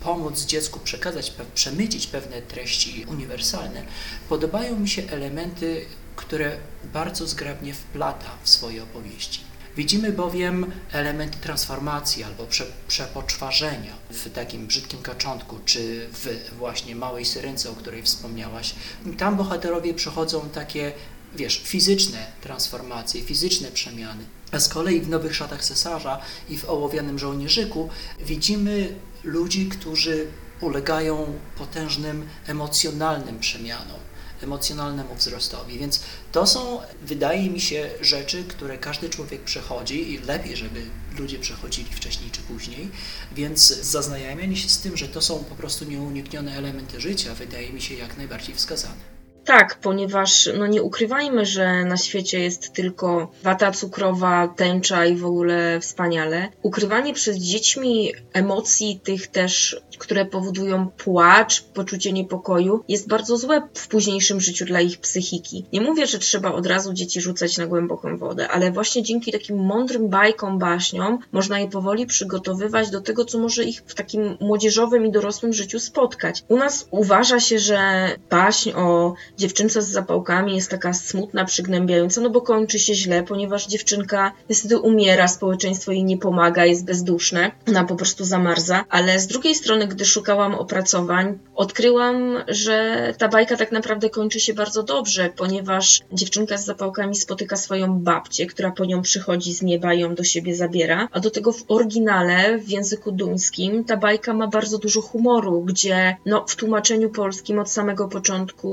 pomóc 0.00 0.44
dziecku 0.44 0.80
przekazać, 0.80 1.32
przemycić 1.54 2.06
pewne 2.06 2.42
treści 2.42 3.04
uniwersalne, 3.08 3.82
podobają 4.28 4.78
mi 4.78 4.88
się 4.88 5.02
elementy, 5.10 5.86
które 6.16 6.56
bardzo 6.84 7.26
zgrabnie 7.26 7.74
wplata 7.74 8.30
w 8.42 8.48
swoje 8.48 8.82
opowieści. 8.82 9.49
Widzimy 9.76 10.12
bowiem 10.12 10.72
elementy 10.92 11.38
transformacji 11.38 12.24
albo 12.24 12.46
prze, 12.46 12.66
przepoczwarzenia 12.88 13.92
w 14.10 14.30
takim 14.30 14.66
brzydkim 14.66 15.02
kaczątku, 15.02 15.58
czy 15.64 16.08
w 16.12 16.50
właśnie 16.58 16.96
małej 16.96 17.24
syrence, 17.24 17.70
o 17.70 17.74
której 17.74 18.02
wspomniałaś. 18.02 18.74
Tam 19.18 19.36
bohaterowie 19.36 19.94
przechodzą 19.94 20.48
takie 20.48 20.92
wiesz, 21.36 21.62
fizyczne 21.64 22.26
transformacje, 22.40 23.22
fizyczne 23.22 23.70
przemiany. 23.70 24.24
A 24.52 24.60
z 24.60 24.68
kolei 24.68 25.00
w 25.00 25.08
Nowych 25.08 25.34
Szatach 25.34 25.64
Cesarza 25.64 26.20
i 26.48 26.58
w 26.58 26.64
Ołowianym 26.64 27.18
Żołnierzyku 27.18 27.88
widzimy 28.20 28.94
ludzi, 29.24 29.68
którzy 29.68 30.26
ulegają 30.60 31.38
potężnym 31.58 32.28
emocjonalnym 32.46 33.38
przemianom, 33.38 34.00
emocjonalnemu 34.42 35.14
wzrostowi. 35.14 35.78
Więc 35.78 36.00
to 36.32 36.46
są, 36.46 36.78
wydaje 37.02 37.50
mi 37.50 37.60
się, 37.60 37.90
rzeczy, 38.00 38.44
które 38.44 38.78
każdy 38.78 39.08
człowiek 39.08 39.44
przechodzi 39.44 40.12
i 40.12 40.18
lepiej, 40.18 40.56
żeby 40.56 40.82
ludzie 41.18 41.38
przechodzili 41.38 41.90
wcześniej 41.92 42.30
czy 42.30 42.40
później. 42.40 42.88
Więc 43.32 43.80
zaznajamianie 43.80 44.56
się 44.56 44.68
z 44.68 44.78
tym, 44.78 44.96
że 44.96 45.08
to 45.08 45.22
są 45.22 45.44
po 45.44 45.54
prostu 45.54 45.84
nieuniknione 45.84 46.56
elementy 46.56 47.00
życia, 47.00 47.34
wydaje 47.34 47.72
mi 47.72 47.82
się 47.82 47.94
jak 47.94 48.16
najbardziej 48.16 48.54
wskazane. 48.54 49.19
Tak, 49.50 49.78
ponieważ 49.78 50.48
no 50.58 50.66
nie 50.66 50.82
ukrywajmy, 50.82 51.46
że 51.46 51.84
na 51.84 51.96
świecie 51.96 52.40
jest 52.40 52.72
tylko 52.72 53.30
wata 53.42 53.72
cukrowa, 53.72 54.48
tęcza 54.48 55.06
i 55.06 55.16
w 55.16 55.24
ogóle 55.24 55.80
wspaniale. 55.80 56.48
Ukrywanie 56.62 57.14
przed 57.14 57.36
dziećmi 57.36 58.12
emocji 58.32 59.00
tych 59.04 59.26
też, 59.26 59.80
które 59.98 60.24
powodują 60.24 60.88
płacz, 60.88 61.62
poczucie 61.62 62.12
niepokoju, 62.12 62.84
jest 62.88 63.08
bardzo 63.08 63.36
złe 63.36 63.62
w 63.74 63.88
późniejszym 63.88 64.40
życiu 64.40 64.64
dla 64.64 64.80
ich 64.80 65.00
psychiki. 65.00 65.66
Nie 65.72 65.80
mówię, 65.80 66.06
że 66.06 66.18
trzeba 66.18 66.52
od 66.52 66.66
razu 66.66 66.92
dzieci 66.92 67.20
rzucać 67.20 67.58
na 67.58 67.66
głęboką 67.66 68.16
wodę, 68.16 68.48
ale 68.48 68.72
właśnie 68.72 69.02
dzięki 69.02 69.32
takim 69.32 69.56
mądrym 69.56 70.08
bajkom, 70.08 70.58
baśniom 70.58 71.18
można 71.32 71.60
je 71.60 71.68
powoli 71.68 72.06
przygotowywać 72.06 72.90
do 72.90 73.00
tego, 73.00 73.24
co 73.24 73.38
może 73.38 73.64
ich 73.64 73.82
w 73.86 73.94
takim 73.94 74.36
młodzieżowym 74.40 75.06
i 75.06 75.12
dorosłym 75.12 75.52
życiu 75.52 75.80
spotkać. 75.80 76.44
U 76.48 76.56
nas 76.56 76.86
uważa 76.90 77.40
się, 77.40 77.58
że 77.58 78.10
baśń 78.30 78.70
o 78.72 79.14
dziewczynce 79.40 79.82
z 79.82 79.88
zapałkami 79.88 80.54
jest 80.54 80.70
taka 80.70 80.92
smutna, 80.92 81.44
przygnębiająca, 81.44 82.20
no 82.20 82.30
bo 82.30 82.40
kończy 82.40 82.78
się 82.78 82.94
źle, 82.94 83.22
ponieważ 83.22 83.66
dziewczynka 83.66 84.32
niestety 84.48 84.78
umiera, 84.78 85.28
społeczeństwo 85.28 85.92
jej 85.92 86.04
nie 86.04 86.18
pomaga, 86.18 86.64
jest 86.64 86.84
bezduszne, 86.84 87.50
ona 87.68 87.84
po 87.84 87.96
prostu 87.96 88.24
zamarza. 88.24 88.84
Ale 88.88 89.20
z 89.20 89.26
drugiej 89.26 89.54
strony, 89.54 89.86
gdy 89.86 90.04
szukałam 90.04 90.54
opracowań, 90.54 91.38
odkryłam, 91.54 92.36
że 92.48 93.14
ta 93.18 93.28
bajka 93.28 93.56
tak 93.56 93.72
naprawdę 93.72 94.10
kończy 94.10 94.40
się 94.40 94.54
bardzo 94.54 94.82
dobrze, 94.82 95.30
ponieważ 95.36 96.00
dziewczynka 96.12 96.58
z 96.58 96.64
zapałkami 96.64 97.16
spotyka 97.16 97.56
swoją 97.56 97.98
babcię, 97.98 98.46
która 98.46 98.70
po 98.70 98.84
nią 98.84 99.02
przychodzi 99.02 99.54
z 99.54 99.62
nieba 99.62 99.94
i 99.94 100.00
ją 100.00 100.14
do 100.14 100.24
siebie 100.24 100.54
zabiera, 100.54 101.08
a 101.12 101.20
do 101.20 101.30
tego 101.30 101.52
w 101.52 101.64
oryginale, 101.68 102.58
w 102.58 102.68
języku 102.68 103.12
duńskim, 103.12 103.84
ta 103.84 103.96
bajka 103.96 104.34
ma 104.34 104.46
bardzo 104.46 104.78
dużo 104.78 105.00
humoru, 105.00 105.62
gdzie 105.62 106.16
no, 106.26 106.44
w 106.48 106.56
tłumaczeniu 106.56 107.10
polskim 107.10 107.58
od 107.58 107.70
samego 107.70 108.08
początku 108.08 108.70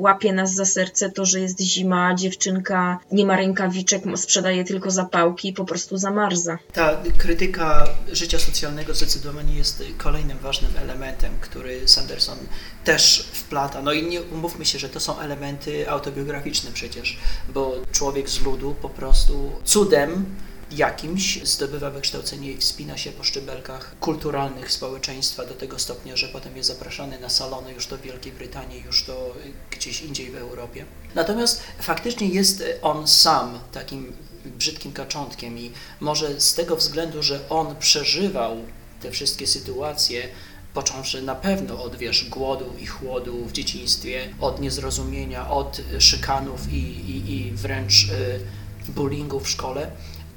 łapie 0.00 0.32
nas 0.32 0.54
za 0.54 0.64
serce 0.64 1.10
to, 1.10 1.24
że 1.24 1.40
jest 1.40 1.60
zima, 1.60 2.14
dziewczynka 2.14 2.98
nie 3.12 3.26
ma 3.26 3.36
rękawiczek, 3.36 4.02
sprzedaje 4.16 4.64
tylko 4.64 4.90
zapałki 4.90 5.48
i 5.48 5.52
po 5.52 5.64
prostu 5.64 5.96
zamarza. 5.96 6.58
Ta 6.72 7.02
krytyka 7.18 7.88
życia 8.12 8.38
socjalnego 8.38 8.94
zdecydowanie 8.94 9.54
jest 9.54 9.82
kolejnym 9.98 10.38
ważnym 10.38 10.70
elementem, 10.76 11.32
który 11.40 11.88
Sanderson 11.88 12.38
też 12.84 13.28
wplata. 13.32 13.82
No 13.82 13.92
i 13.92 14.06
nie 14.06 14.22
umówmy 14.22 14.64
się, 14.64 14.78
że 14.78 14.88
to 14.88 15.00
są 15.00 15.18
elementy 15.18 15.90
autobiograficzne 15.90 16.70
przecież, 16.74 17.18
bo 17.54 17.76
człowiek 17.92 18.30
z 18.30 18.42
ludu 18.42 18.74
po 18.82 18.88
prostu 18.88 19.52
cudem 19.64 20.24
jakimś, 20.76 21.42
zdobywa 21.42 21.90
wykształcenie 21.90 22.52
i 22.52 22.58
wspina 22.58 22.96
się 22.96 23.12
po 23.12 23.24
szczebelkach 23.24 23.96
kulturalnych 24.00 24.72
społeczeństwa 24.72 25.44
do 25.44 25.54
tego 25.54 25.78
stopnia, 25.78 26.16
że 26.16 26.28
potem 26.28 26.56
jest 26.56 26.68
zapraszany 26.68 27.20
na 27.20 27.28
salony 27.28 27.72
już 27.72 27.86
to 27.86 27.96
w 27.96 28.00
Wielkiej 28.00 28.32
Brytanii, 28.32 28.82
już 28.86 29.04
to 29.04 29.34
gdzieś 29.70 30.02
indziej 30.02 30.30
w 30.30 30.36
Europie. 30.36 30.84
Natomiast 31.14 31.62
faktycznie 31.80 32.28
jest 32.28 32.64
on 32.82 33.08
sam 33.08 33.58
takim 33.72 34.12
brzydkim 34.44 34.92
kaczątkiem 34.92 35.58
i 35.58 35.70
może 36.00 36.40
z 36.40 36.54
tego 36.54 36.76
względu, 36.76 37.22
że 37.22 37.48
on 37.48 37.76
przeżywał 37.76 38.56
te 39.02 39.10
wszystkie 39.10 39.46
sytuacje, 39.46 40.28
począwszy 40.74 41.22
na 41.22 41.34
pewno 41.34 41.82
od 41.82 41.96
wiesz, 41.96 42.28
głodu 42.28 42.64
i 42.80 42.86
chłodu 42.86 43.44
w 43.44 43.52
dzieciństwie, 43.52 44.34
od 44.40 44.60
niezrozumienia, 44.60 45.50
od 45.50 45.80
szykanów 45.98 46.72
i, 46.72 46.76
i, 46.76 47.32
i 47.32 47.52
wręcz 47.52 48.04
y, 48.04 48.40
bullyingu 48.88 49.40
w 49.40 49.48
szkole, 49.48 49.90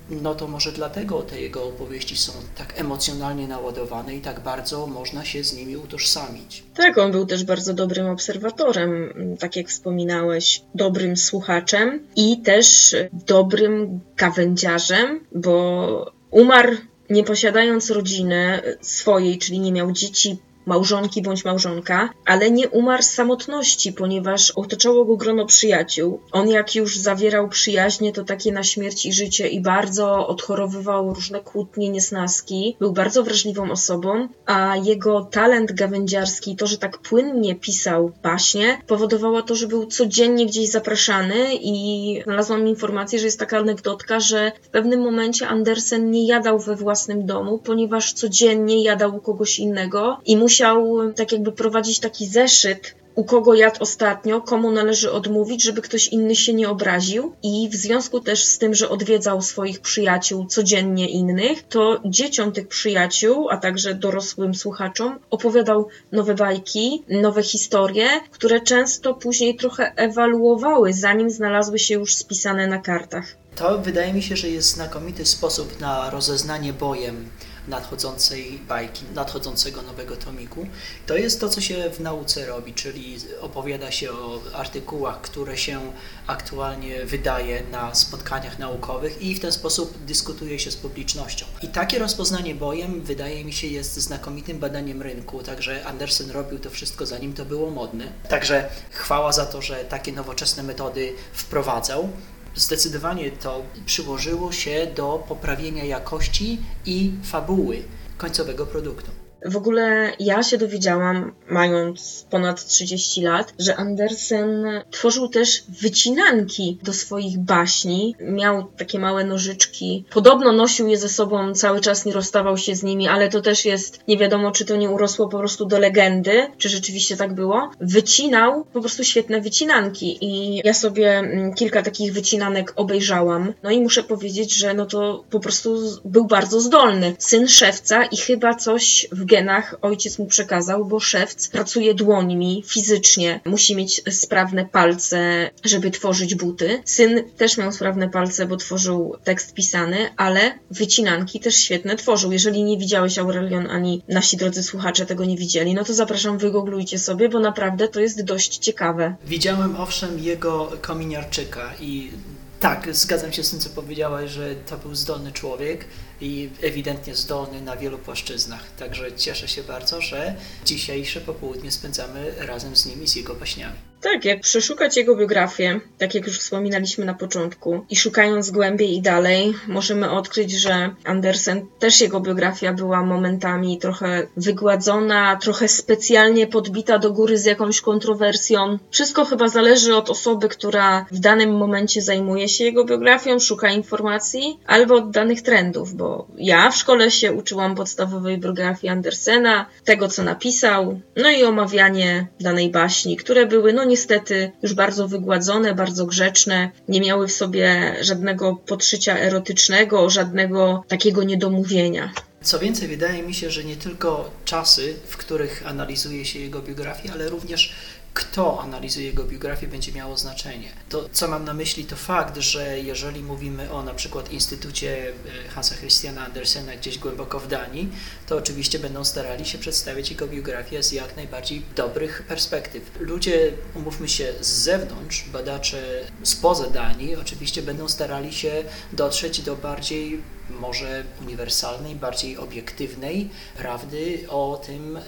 no 0.10 0.36
to 0.36 0.48
może 0.48 0.72
dlatego 0.72 1.22
te 1.22 1.42
jego 1.42 1.64
opowieści 1.64 2.18
są 2.18 2.32
tak 2.58 2.80
emocjonalnie 2.80 3.48
naładowane 3.48 4.16
i 4.16 4.22
tak 4.22 4.40
bardzo 4.40 4.88
można 4.88 5.26
się 5.26 5.44
z 5.44 5.54
nimi 5.54 5.78
utożsamić. 5.78 6.64
Tak, 6.76 6.98
on 6.98 7.12
był 7.12 7.26
też 7.26 7.44
bardzo 7.44 7.74
dobrym 7.74 8.08
obserwatorem, 8.08 9.14
tak 9.40 9.56
jak 9.56 9.68
wspominałeś, 9.68 10.62
dobrym 10.76 11.18
słuchaczem 11.18 12.08
i 12.16 12.42
też 12.42 12.96
dobrym 13.14 14.00
gawędziarzem, 14.18 15.20
bo 15.32 16.12
umarł 16.32 16.76
nie 17.10 17.24
posiadając 17.24 17.92
rodziny 17.92 18.62
swojej, 18.82 19.38
czyli 19.38 19.60
nie 19.60 19.72
miał 19.72 19.92
dzieci, 19.92 20.38
małżonki 20.68 21.22
bądź 21.22 21.46
małżonka, 21.46 22.10
ale 22.26 22.52
nie 22.52 22.70
umarł 22.70 23.04
z 23.04 23.10
samotności, 23.10 23.94
ponieważ 23.94 24.52
otaczało 24.52 25.06
go 25.06 25.18
grono 25.18 25.46
przyjaciół. 25.46 26.20
On 26.32 26.50
jak 26.50 26.76
już 26.76 26.98
zawierał 26.98 27.50
przyjaźnie, 27.50 28.14
to 28.14 28.24
takie 28.24 28.52
na 28.52 28.64
śmierć 28.64 29.06
i 29.06 29.14
życie 29.14 29.48
i 29.48 29.62
bardzo 29.62 30.28
odchorowywał 30.28 31.14
różne 31.14 31.40
kłótnie, 31.40 31.90
niesnaski. 31.90 32.76
Był 32.80 32.92
bardzo 32.92 33.24
wrażliwą 33.24 33.72
osobą, 33.72 34.28
a 34.46 34.76
jego 34.84 35.26
talent 35.32 35.72
gawędziarski, 35.72 36.56
to, 36.56 36.68
że 36.68 36.78
tak 36.78 36.98
płynnie 36.98 37.56
pisał 37.56 38.12
baśnie, 38.24 38.82
powodowało 38.88 39.42
to, 39.42 39.56
że 39.56 39.68
był 39.68 39.86
codziennie 39.86 40.46
gdzieś 40.46 40.70
zapraszany 40.70 41.56
i 41.62 42.22
znalazłam 42.24 42.68
informację, 42.68 43.20
że 43.20 43.26
jest 43.26 43.40
taka 43.40 43.58
anegdotka, 43.58 44.20
że 44.20 44.52
w 44.62 44.70
pewnym 44.70 45.02
momencie 45.02 45.48
Andersen 45.48 46.12
nie 46.12 46.28
jadał 46.28 46.60
we 46.60 46.76
własnym 46.76 47.26
domu, 47.26 47.58
ponieważ 47.58 48.14
codziennie 48.14 48.84
jadał 48.84 49.16
u 49.16 49.22
kogoś 49.22 49.60
innego 49.60 50.18
i 50.26 50.38
musi 50.38 50.57
musiał 50.58 51.14
tak 51.14 51.32
jakby 51.32 51.52
prowadzić 51.52 52.00
taki 52.00 52.28
zeszyt, 52.28 52.96
u 53.16 53.24
kogo 53.24 53.54
jadł 53.54 53.84
ostatnio, 53.84 54.42
komu 54.42 54.72
należy 54.72 55.12
odmówić, 55.12 55.64
żeby 55.64 55.82
ktoś 55.82 56.08
inny 56.08 56.36
się 56.36 56.54
nie 56.54 56.70
obraził. 56.70 57.36
I 57.44 57.70
w 57.70 57.76
związku 57.76 58.20
też 58.20 58.44
z 58.44 58.58
tym, 58.58 58.76
że 58.76 58.90
odwiedzał 58.90 59.42
swoich 59.42 59.80
przyjaciół 59.80 60.46
codziennie 60.46 61.10
innych, 61.10 61.68
to 61.68 62.00
dzieciom 62.06 62.52
tych 62.52 62.68
przyjaciół, 62.68 63.50
a 63.50 63.58
także 63.58 63.96
dorosłym 63.96 64.56
słuchaczom 64.56 65.20
opowiadał 65.30 65.88
nowe 66.12 66.36
bajki, 66.36 67.04
nowe 67.10 67.44
historie, 67.44 68.08
które 68.32 68.62
często 68.62 69.14
później 69.14 69.56
trochę 69.56 69.96
ewaluowały, 69.96 70.94
zanim 70.94 71.30
znalazły 71.30 71.80
się 71.80 71.94
już 71.94 72.16
spisane 72.16 72.68
na 72.68 72.80
kartach. 72.80 73.36
To 73.56 73.80
wydaje 73.80 74.14
mi 74.14 74.24
się, 74.24 74.36
że 74.36 74.50
jest 74.50 74.70
znakomity 74.70 75.26
sposób 75.26 75.80
na 75.80 76.10
rozeznanie 76.10 76.74
bojem 76.74 77.30
nadchodzącej 77.68 78.60
bajki, 78.68 79.06
nadchodzącego 79.16 79.82
nowego 79.82 80.16
tomiku. 80.16 80.68
To 81.06 81.18
jest 81.18 81.40
to, 81.40 81.50
co 81.50 81.62
się 81.62 81.90
w 81.90 82.00
nauce 82.00 82.46
robi, 82.46 82.74
czyli 82.74 83.18
opowiada 83.42 83.92
się 83.92 84.12
o 84.12 84.42
artykułach, 84.54 85.22
które 85.22 85.58
się 85.58 85.92
aktualnie 86.28 87.06
wydaje 87.06 87.64
na 87.72 87.96
spotkaniach 87.96 88.60
naukowych 88.60 89.22
i 89.22 89.36
w 89.36 89.40
ten 89.40 89.52
sposób 89.52 90.06
dyskutuje 90.06 90.60
się 90.60 90.72
z 90.72 90.76
publicznością. 90.76 91.46
I 91.62 91.68
takie 91.68 92.00
rozpoznanie 92.00 92.56
bojem, 92.56 93.02
wydaje 93.02 93.46
mi 93.46 93.54
się, 93.54 93.68
jest 93.68 93.96
znakomitym 93.96 94.60
badaniem 94.60 95.02
rynku, 95.02 95.44
także 95.44 95.86
Andersen 95.86 96.32
robił 96.32 96.60
to 96.60 96.70
wszystko 96.70 97.06
zanim 97.06 97.34
to 97.34 97.46
było 97.46 97.72
modne. 97.72 98.08
Także 98.30 98.70
chwała 98.92 99.32
za 99.32 99.46
to, 99.46 99.62
że 99.62 99.76
takie 99.76 100.12
nowoczesne 100.12 100.64
metody 100.64 101.14
wprowadzał 101.34 102.10
zdecydowanie 102.58 103.32
to 103.32 103.64
przyłożyło 103.86 104.52
się 104.52 104.88
do 104.96 105.24
poprawienia 105.28 105.84
jakości 105.84 106.60
i 106.86 107.12
fabuły 107.24 107.84
końcowego 108.18 108.66
produktu. 108.66 109.12
W 109.46 109.58
ogóle 109.58 110.12
ja 110.20 110.44
się 110.44 110.58
dowiedziałam, 110.58 111.34
mając 111.50 112.26
ponad 112.30 112.66
30 112.66 113.22
lat, 113.22 113.54
że 113.60 113.76
Andersen 113.76 114.66
tworzył 114.92 115.28
też 115.28 115.64
wycinanki 115.82 116.78
do 116.84 116.94
swoich 116.94 117.40
baśni. 117.40 118.16
Miał 118.20 118.64
takie 118.78 119.00
małe 119.00 119.24
nożyczki. 119.24 120.06
Podobno 120.10 120.52
nosił 120.52 120.88
je 120.88 120.98
ze 120.98 121.10
sobą 121.10 121.54
cały 121.54 121.82
czas, 121.82 122.06
nie 122.06 122.14
rozstawał 122.14 122.58
się 122.58 122.76
z 122.76 122.84
nimi, 122.84 123.08
ale 123.08 123.30
to 123.30 123.42
też 123.42 123.66
jest 123.66 124.00
nie 124.08 124.18
wiadomo, 124.18 124.52
czy 124.52 124.66
to 124.66 124.76
nie 124.76 124.90
urosło 124.90 125.30
po 125.30 125.38
prostu 125.38 125.66
do 125.66 125.80
legendy, 125.80 126.48
czy 126.58 126.70
rzeczywiście 126.70 127.18
tak 127.18 127.34
było. 127.34 127.72
Wycinał 127.82 128.66
po 128.74 128.80
prostu 128.80 129.04
świetne 129.04 129.42
wycinanki 129.42 130.18
i 130.22 130.62
ja 130.64 130.74
sobie 130.74 131.18
mm, 131.18 131.54
kilka 131.54 131.82
takich 131.82 132.14
wycinanek 132.14 132.74
obejrzałam. 132.76 133.54
No 133.64 133.72
i 133.72 133.82
muszę 133.82 134.04
powiedzieć, 134.04 134.56
że 134.56 134.74
no 134.74 134.86
to 134.86 135.24
po 135.30 135.40
prostu 135.40 135.78
był 136.06 136.26
bardzo 136.26 136.62
zdolny. 136.62 137.16
Syn 137.20 137.48
szewca 137.48 138.06
i 138.06 138.18
chyba 138.18 138.56
coś 138.56 139.08
w 139.12 139.27
genach 139.28 139.76
ojciec 139.82 140.20
mu 140.20 140.26
przekazał, 140.26 140.86
bo 140.86 141.00
szewc 141.00 141.48
pracuje 141.48 141.94
dłońmi 141.94 142.64
fizycznie, 142.68 143.40
musi 143.46 143.76
mieć 143.76 144.02
sprawne 144.16 144.66
palce, 144.66 145.50
żeby 145.64 145.92
tworzyć 145.92 146.36
buty. 146.36 146.82
Syn 146.86 147.24
też 147.38 147.58
miał 147.58 147.72
sprawne 147.72 148.10
palce, 148.10 148.46
bo 148.46 148.58
tworzył 148.58 149.16
tekst 149.24 149.54
pisany, 149.54 149.98
ale 150.18 150.60
wycinanki 150.72 151.40
też 151.40 151.56
świetne 151.56 151.96
tworzył. 151.96 152.32
Jeżeli 152.32 152.64
nie 152.64 152.78
widziałeś 152.78 153.18
Aurelion, 153.18 153.70
ani 153.70 154.04
nasi 154.08 154.38
drodzy 154.38 154.64
słuchacze 154.64 155.06
tego 155.06 155.26
nie 155.26 155.38
widzieli, 155.38 155.74
no 155.74 155.84
to 155.84 155.94
zapraszam, 155.94 156.38
wygooglujcie 156.38 157.00
sobie, 157.00 157.30
bo 157.30 157.40
naprawdę 157.40 157.88
to 157.88 158.00
jest 158.00 158.24
dość 158.24 158.58
ciekawe. 158.58 159.16
Widziałem 159.26 159.76
owszem 159.76 160.20
jego 160.20 160.72
kominiarczyka 160.82 161.74
i 161.82 162.12
tak, 162.60 162.96
zgadzam 162.96 163.34
się 163.34 163.44
z 163.44 163.50
tym, 163.50 163.60
co 163.60 163.70
powiedziałaś, 163.70 164.32
że 164.32 164.56
to 164.56 164.78
był 164.78 164.96
zdolny 164.96 165.32
człowiek 165.32 165.86
i 166.22 166.50
ewidentnie 166.62 167.16
zdolny 167.16 167.62
na 167.62 167.78
wielu 167.78 167.98
płaszczyznach. 167.98 168.64
Także 168.80 169.12
cieszę 169.12 169.48
się 169.48 169.64
bardzo, 169.64 170.02
że 170.02 170.36
dzisiejsze 170.66 171.22
popołudnie 171.22 171.72
spędzamy 171.72 172.34
razem 172.38 172.76
z 172.76 172.86
nim 172.86 173.04
i 173.04 173.08
z 173.08 173.16
jego 173.16 173.36
baśniami. 173.36 173.87
Tak, 174.02 174.26
jak 174.26 174.42
przeszukać 174.42 174.98
jego 174.98 175.16
biografię, 175.16 175.80
tak 175.98 176.16
jak 176.16 176.28
już 176.28 176.40
wspominaliśmy 176.40 177.06
na 177.06 177.14
początku, 177.14 177.86
i 177.90 177.96
szukając 177.96 178.52
głębiej 178.52 178.96
i 178.96 179.02
dalej, 179.02 179.54
możemy 179.68 180.12
odkryć, 180.12 180.52
że 180.52 180.96
Andersen 181.04 181.66
też 181.80 182.02
jego 182.02 182.20
biografia 182.20 182.74
była 182.74 183.04
momentami 183.04 183.78
trochę 183.80 184.28
wygładzona, 184.38 185.36
trochę 185.36 185.68
specjalnie 185.68 186.48
podbita 186.48 187.00
do 187.00 187.12
góry 187.12 187.38
z 187.38 187.46
jakąś 187.46 187.82
kontrowersją. 187.82 188.80
Wszystko 188.92 189.26
chyba 189.26 189.48
zależy 189.48 189.96
od 189.96 190.10
osoby, 190.10 190.50
która 190.50 191.06
w 191.12 191.20
danym 191.20 191.58
momencie 191.58 192.02
zajmuje 192.02 192.50
się 192.50 192.64
jego 192.64 192.86
biografią, 192.86 193.40
szuka 193.40 193.70
informacji, 193.70 194.60
albo 194.68 194.96
od 194.96 195.12
danych 195.12 195.42
trendów, 195.42 195.94
bo 195.94 196.28
ja 196.38 196.72
w 196.72 196.76
szkole 196.76 197.12
się 197.12 197.34
uczyłam 197.34 197.76
podstawowej 197.76 198.38
biografii 198.38 198.92
Andersena, 198.92 199.66
tego 199.84 200.08
co 200.08 200.24
napisał, 200.24 201.00
no 201.16 201.30
i 201.30 201.44
omawianie 201.44 202.28
danej 202.40 202.70
baśni, 202.72 203.18
które 203.18 203.46
były 203.46 203.74
no 203.74 203.87
niestety 203.88 204.52
już 204.64 204.74
bardzo 204.74 205.08
wygładzone, 205.08 205.76
bardzo 205.76 206.06
grzeczne, 206.06 206.72
nie 206.88 207.02
miały 207.02 207.28
w 207.28 207.32
sobie 207.32 207.96
żadnego 208.02 208.56
podszycia 208.56 209.20
erotycznego, 209.20 210.10
żadnego 210.10 210.84
takiego 210.88 211.24
niedomówienia. 211.24 212.14
Co 212.42 212.60
więcej, 212.60 212.88
wydaje 212.88 213.24
mi 213.24 213.34
się, 213.34 213.52
że 213.52 213.64
nie 213.64 213.76
tylko 213.76 214.32
czasy, 214.46 214.96
w 215.08 215.18
których 215.18 215.64
analizuje 215.66 216.26
się 216.26 216.40
jego 216.40 216.62
biografię, 216.62 217.12
ale 217.14 217.30
również 217.30 217.76
kto 218.18 218.62
analizuje 218.62 219.06
jego 219.06 219.24
biografię, 219.24 219.68
będzie 219.68 219.92
miało 219.92 220.18
znaczenie. 220.18 220.70
To, 220.90 221.10
co 221.12 221.28
mam 221.28 221.46
na 221.46 221.54
myśli, 221.54 221.86
to 221.86 221.96
fakt, 221.96 222.38
że 222.38 222.80
jeżeli 222.80 223.24
mówimy 223.24 223.72
o 223.72 223.84
na 223.84 223.94
przykład 223.94 224.32
Instytucie 224.32 225.14
e, 225.46 225.50
Hansa 225.50 225.76
Christiana 225.76 226.26
Andersena 226.26 226.76
gdzieś 226.76 226.98
głęboko 226.98 227.40
w 227.40 227.48
Danii, 227.48 227.90
to 228.28 228.38
oczywiście 228.38 228.80
będą 228.80 229.06
starali 229.06 229.46
się 229.46 229.58
przedstawić 229.58 230.12
jego 230.12 230.28
biografię 230.28 230.84
z 230.84 230.92
jak 230.92 231.16
najbardziej 231.16 231.62
dobrych 231.76 232.24
perspektyw. 232.28 232.84
Ludzie, 233.00 233.54
umówmy 233.76 234.10
się, 234.10 234.34
z 234.42 234.48
zewnątrz, 234.48 235.24
badacze 235.34 236.02
spoza 236.24 236.70
Danii, 236.70 237.16
oczywiście 237.16 237.62
będą 237.62 237.90
starali 237.90 238.34
się 238.34 238.64
dotrzeć 238.94 239.42
do 239.42 239.56
bardziej 239.56 240.22
może 240.50 241.04
uniwersalnej, 241.22 241.96
bardziej 241.96 242.38
obiektywnej 242.38 243.30
prawdy 243.58 244.26
o 244.30 244.62
tym, 244.66 245.00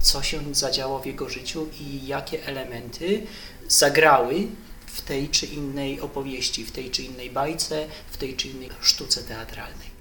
co 0.00 0.22
się 0.22 0.54
zadziało 0.54 0.98
w 0.98 1.06
jego 1.06 1.28
życiu 1.28 1.68
i 1.80 2.06
jakie 2.06 2.46
elementy 2.46 3.26
zagrały 3.68 4.46
w 4.86 5.02
tej 5.02 5.28
czy 5.28 5.46
innej 5.46 6.00
opowieści, 6.00 6.64
w 6.64 6.72
tej 6.72 6.90
czy 6.90 7.02
innej 7.02 7.30
bajce, 7.30 7.86
w 8.10 8.16
tej 8.16 8.36
czy 8.36 8.48
innej 8.48 8.70
sztuce 8.80 9.22
teatralnej. 9.22 9.91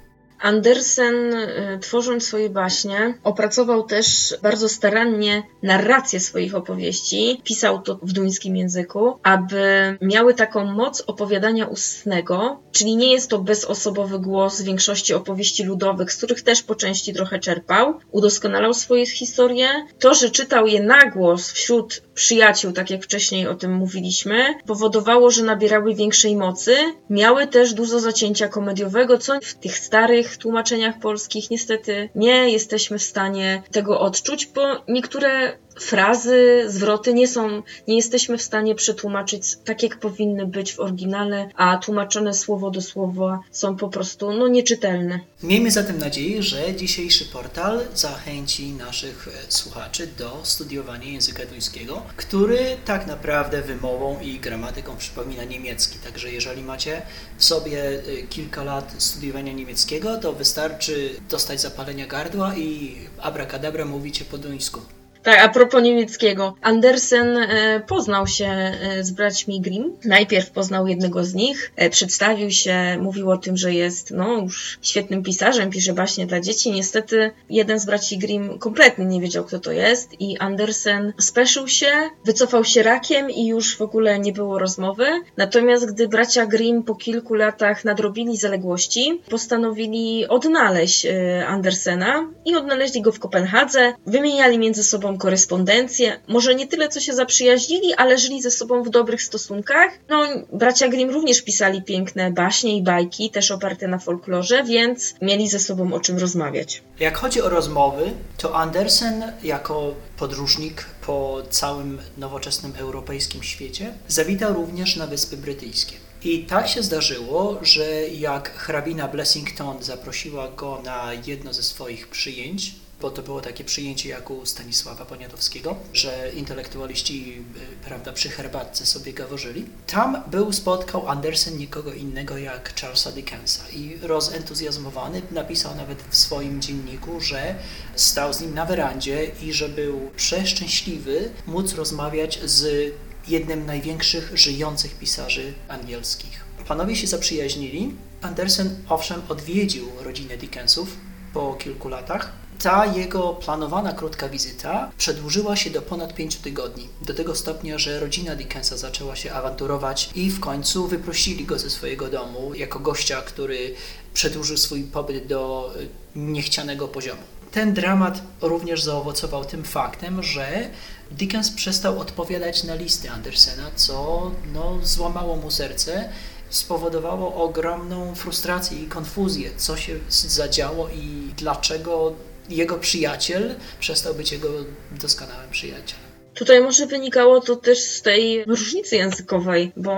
Andersen, 0.41 1.34
y, 1.34 1.80
tworząc 1.82 2.27
swoje 2.27 2.49
baśnie, 2.49 3.17
opracował 3.23 3.84
też 3.84 4.36
bardzo 4.41 4.69
starannie 4.69 5.43
narrację 5.63 6.19
swoich 6.19 6.56
opowieści. 6.56 7.41
Pisał 7.43 7.82
to 7.82 7.99
w 8.01 8.12
duńskim 8.12 8.56
języku, 8.56 9.19
aby 9.23 9.97
miały 10.01 10.34
taką 10.34 10.65
moc 10.65 11.04
opowiadania 11.08 11.67
ustnego, 11.67 12.60
czyli 12.71 12.95
nie 12.95 13.12
jest 13.12 13.30
to 13.30 13.39
bezosobowy 13.39 14.19
głos 14.19 14.62
większości 14.62 15.13
opowieści 15.13 15.63
ludowych, 15.63 16.13
z 16.13 16.17
których 16.17 16.41
też 16.41 16.63
po 16.63 16.75
części 16.75 17.13
trochę 17.13 17.39
czerpał. 17.39 17.99
Udoskonalał 18.12 18.73
swoje 18.73 19.06
historie. 19.06 19.67
To, 19.99 20.13
że 20.13 20.30
czytał 20.30 20.67
je 20.67 20.84
na 20.84 21.10
głos 21.10 21.51
wśród 21.51 22.01
przyjaciół, 22.22 22.72
tak 22.72 22.90
jak 22.90 23.04
wcześniej 23.04 23.48
o 23.48 23.56
tym 23.56 23.74
mówiliśmy, 23.74 24.54
powodowało, 24.66 25.32
że 25.32 25.44
nabierały 25.44 25.96
większej 25.96 26.36
mocy. 26.36 26.76
Miały 27.10 27.48
też 27.48 27.74
dużo 27.74 28.00
zacięcia 28.00 28.48
komediowego, 28.48 29.18
co 29.18 29.40
w 29.42 29.54
tych 29.54 29.78
starych 29.78 30.38
tłumaczeniach 30.38 31.00
polskich 31.00 31.50
niestety 31.50 32.10
nie 32.16 32.50
jesteśmy 32.50 32.98
w 33.00 33.04
stanie 33.04 33.64
tego 33.72 34.00
odczuć, 34.00 34.46
bo 34.46 34.62
niektóre 34.88 35.58
frazy, 35.82 36.63
zwroty 36.67 37.13
nie 37.13 37.28
są, 37.28 37.63
nie 37.88 37.96
jesteśmy 37.96 38.38
w 38.38 38.41
stanie 38.41 38.76
przetłumaczyć 38.76 39.58
tak, 39.65 39.84
jak 39.84 40.00
powinny 40.00 40.46
być 40.46 40.74
w 40.74 40.80
oryginale, 40.80 41.50
a 41.56 41.78
tłumaczone 41.78 42.34
słowo 42.34 42.72
do 42.72 42.82
słowa 42.82 43.39
są 43.52 43.76
po 43.76 43.89
prostu 43.89 44.34
no, 44.34 44.48
nieczytelne. 44.48 45.20
Miejmy 45.44 45.72
zatem 45.72 45.98
nadzieję, 45.98 46.44
że 46.44 46.76
dzisiejszy 46.76 47.26
portal 47.26 47.80
zachęci 47.96 48.72
naszych 48.72 49.28
e, 49.28 49.52
słuchaczy 49.52 50.08
do 50.17 50.39
studiowania 50.44 51.08
języka 51.08 51.46
duńskiego, 51.46 52.02
który 52.17 52.60
tak 52.86 53.08
naprawdę 53.08 53.62
wymową 53.62 54.20
i 54.22 54.39
gramatyką 54.39 54.98
przypomina 54.98 55.44
niemiecki. 55.44 56.00
Także 56.00 56.32
jeżeli 56.32 56.63
macie 56.63 57.02
w 57.38 57.44
sobie 57.44 57.84
e, 57.84 58.28
kilka 58.30 58.63
lat 58.63 58.94
studiowania 58.98 59.54
niemieckiego, 59.54 60.17
to 60.17 60.34
wystarczy 60.34 61.10
dostać 61.30 61.62
zapalenia 61.62 62.08
gardła 62.08 62.56
i 62.56 62.96
abracadabra 63.22 63.86
mówicie 63.86 64.26
po 64.26 64.38
duńsku. 64.38 65.01
Tak, 65.24 65.40
a 65.40 65.50
propos 65.50 65.84
niemieckiego. 65.84 66.56
Andersen 66.62 67.38
e, 67.38 67.82
poznał 67.88 68.28
się 68.28 68.46
e, 68.46 69.04
z 69.04 69.12
braćmi 69.12 69.62
Grimm. 69.62 69.98
Najpierw 70.06 70.52
poznał 70.52 70.88
jednego 70.88 71.24
z 71.24 71.34
nich, 71.34 71.72
e, 71.76 71.90
przedstawił 71.90 72.52
się, 72.52 72.98
mówił 73.02 73.32
o 73.32 73.38
tym, 73.38 73.58
że 73.58 73.74
jest 73.74 74.12
no, 74.12 74.42
już 74.42 74.80
świetnym 74.82 75.24
pisarzem, 75.24 75.70
pisze 75.70 75.94
baśnie 75.94 76.28
dla 76.28 76.40
dzieci. 76.40 76.72
Niestety 76.72 77.32
jeden 77.50 77.80
z 77.80 77.86
braci 77.86 78.18
Grimm 78.18 78.60
kompletnie 78.60 79.06
nie 79.06 79.22
wiedział, 79.22 79.44
kto 79.44 79.60
to 79.60 79.72
jest 79.72 80.22
i 80.22 80.38
Andersen 80.38 81.14
speszył 81.20 81.68
się, 81.68 81.92
wycofał 82.26 82.64
się 82.64 82.84
rakiem 82.84 83.30
i 83.30 83.48
już 83.48 83.78
w 83.78 83.82
ogóle 83.82 84.20
nie 84.20 84.34
było 84.34 84.60
rozmowy. 84.60 85.06
Natomiast 85.38 85.94
gdy 85.94 86.08
bracia 86.08 86.46
Grimm 86.46 86.84
po 86.84 86.96
kilku 86.96 87.34
latach 87.34 87.86
nadrobili 87.86 88.38
zaległości, 88.38 89.22
postanowili 89.30 90.28
odnaleźć 90.28 91.08
Andersena 91.48 92.30
i 92.46 92.56
odnaleźli 92.56 93.02
go 93.02 93.12
w 93.12 93.20
Kopenhadze. 93.20 93.94
Wymieniali 94.06 94.60
między 94.60 94.84
sobą 94.84 95.11
korespondencję. 95.17 96.19
Może 96.28 96.56
nie 96.56 96.67
tyle, 96.67 96.89
co 96.89 97.00
się 97.00 97.13
zaprzyjaźnili, 97.13 97.93
ale 97.93 98.17
żyli 98.17 98.41
ze 98.41 98.52
sobą 98.52 98.84
w 98.84 98.89
dobrych 98.89 99.24
stosunkach. 99.24 99.91
No, 100.10 100.26
bracia 100.54 100.88
Grimm 100.88 101.13
również 101.13 101.41
pisali 101.41 101.84
piękne 101.84 102.32
baśnie 102.32 102.78
i 102.78 102.82
bajki, 102.84 103.30
też 103.30 103.52
oparte 103.52 103.88
na 103.88 104.00
folklorze, 104.00 104.63
więc 104.63 105.13
mieli 105.21 105.50
ze 105.50 105.60
sobą 105.60 105.93
o 105.93 106.00
czym 106.00 106.17
rozmawiać. 106.17 106.84
Jak 107.00 107.17
chodzi 107.17 107.41
o 107.41 107.50
rozmowy, 107.50 108.12
to 108.38 108.56
Andersen 108.56 109.32
jako 109.43 109.93
podróżnik 110.17 110.86
po 111.06 111.41
całym 111.50 112.00
nowoczesnym 112.17 112.74
europejskim 112.78 113.43
świecie 113.43 113.93
zawitał 114.08 114.54
również 114.54 114.95
na 114.95 115.08
Wyspy 115.08 115.38
Brytyjskie. 115.38 115.95
I 116.24 116.45
tak 116.45 116.67
się 116.67 116.84
zdarzyło, 116.84 117.60
że 117.62 118.08
jak 118.08 118.54
hrabina 118.54 119.08
Blessington 119.08 119.84
zaprosiła 119.84 120.47
go 120.47 120.82
na 120.86 121.12
jedno 121.26 121.54
ze 121.54 121.63
swoich 121.63 122.08
przyjęć, 122.08 122.76
bo 123.02 123.12
to 123.12 123.22
było 123.22 123.42
takie 123.42 123.64
przyjęcie 123.64 124.10
jak 124.10 124.30
u 124.30 124.46
Stanisława 124.46 125.06
Poniatowskiego, 125.06 125.76
że 125.94 126.32
intelektualiści 126.36 127.44
y, 127.82 127.86
prawda, 127.86 128.14
przy 128.14 128.30
herbatce 128.30 128.86
sobie 128.86 129.14
gaworzyli. 129.14 129.66
Tam 129.88 130.24
był, 130.28 130.54
spotkał 130.54 131.08
Andersen 131.08 131.58
nikogo 131.58 131.94
innego 131.94 132.38
jak 132.38 132.82
Charlesa 132.82 133.12
Dickensa 133.12 133.64
i 133.74 133.98
rozentuzjazmowany 134.02 135.22
napisał 135.32 135.76
nawet 135.76 136.04
w 136.10 136.16
swoim 136.16 136.62
dzienniku, 136.62 137.22
że 137.22 137.56
stał 137.96 138.34
z 138.34 138.42
nim 138.42 138.54
na 138.54 138.66
werandzie 138.66 139.32
i 139.42 139.54
że 139.54 139.70
był 139.70 140.12
przeszczęśliwy 140.16 141.30
móc 141.48 141.74
rozmawiać 141.74 142.40
z 142.46 142.94
jednym 143.28 143.64
z 143.64 143.68
największych 143.68 144.32
żyjących 144.38 144.96
pisarzy 144.96 145.54
angielskich. 145.68 146.46
Panowie 146.68 146.96
się 146.96 147.08
zaprzyjaźnili. 147.08 147.96
Andersen 148.22 148.76
owszem 148.90 149.22
odwiedził 149.30 149.88
rodzinę 150.00 150.38
Dickensów 150.38 150.98
po 151.34 151.54
kilku 151.54 151.90
latach, 151.90 152.32
ta 152.62 152.86
jego 152.86 153.34
planowana 153.34 153.93
krótka 153.93 154.30
wizyta 154.30 154.91
przedłużyła 154.97 155.56
się 155.56 155.69
do 155.69 155.82
ponad 155.82 156.15
pięciu 156.15 156.41
tygodni. 156.41 156.88
Do 157.02 157.13
tego 157.13 157.36
stopnia, 157.36 157.78
że 157.78 158.00
rodzina 158.00 158.36
Dickensa 158.36 158.78
zaczęła 158.78 159.15
się 159.15 159.34
awanturować 159.34 160.10
i 160.15 160.30
w 160.30 160.39
końcu 160.39 160.88
wyprosili 160.88 161.45
go 161.45 161.60
ze 161.60 161.69
swojego 161.69 162.08
domu 162.08 162.54
jako 162.56 162.80
gościa, 162.80 163.21
który 163.21 163.76
przedłużył 164.13 164.58
swój 164.58 164.84
pobyt 164.84 165.28
do 165.28 165.71
e, 165.76 166.19
niechcianego 166.19 166.88
poziomu. 166.88 167.21
Ten 167.52 167.74
dramat 167.74 168.21
również 168.41 168.84
zaowocował 168.84 169.45
tym 169.45 169.63
faktem, 169.63 170.24
że 170.24 170.69
Dickens 171.12 171.52
przestał 171.52 172.00
odpowiadać 172.00 172.63
na 172.63 172.76
listy 172.76 173.12
Andersena, 173.12 173.71
co 173.76 174.32
no, 174.54 174.80
złamało 174.84 175.36
mu 175.36 175.52
serce 175.52 176.10
spowodowało 176.50 177.36
ogromną 177.36 178.15
frustrację 178.15 178.80
i 178.80 178.88
konfuzję, 178.88 179.50
co 179.58 179.78
się 179.78 180.00
zadziało 180.10 180.89
i 180.89 181.34
dlaczego 181.38 182.13
jego 182.49 182.77
przyjaciel 182.77 183.56
przestał 183.80 184.15
być 184.15 184.32
jego 184.32 184.49
doskonałym 184.91 185.49
przyjacielem. 185.49 186.11
Tutaj 186.34 186.62
może 186.62 186.88
wynikało 186.88 187.41
to 187.41 187.56
też 187.56 187.80
z 187.80 188.02
tej 188.02 188.46
różnicy 188.46 188.96
językowej, 188.96 189.72
bo 189.78 189.91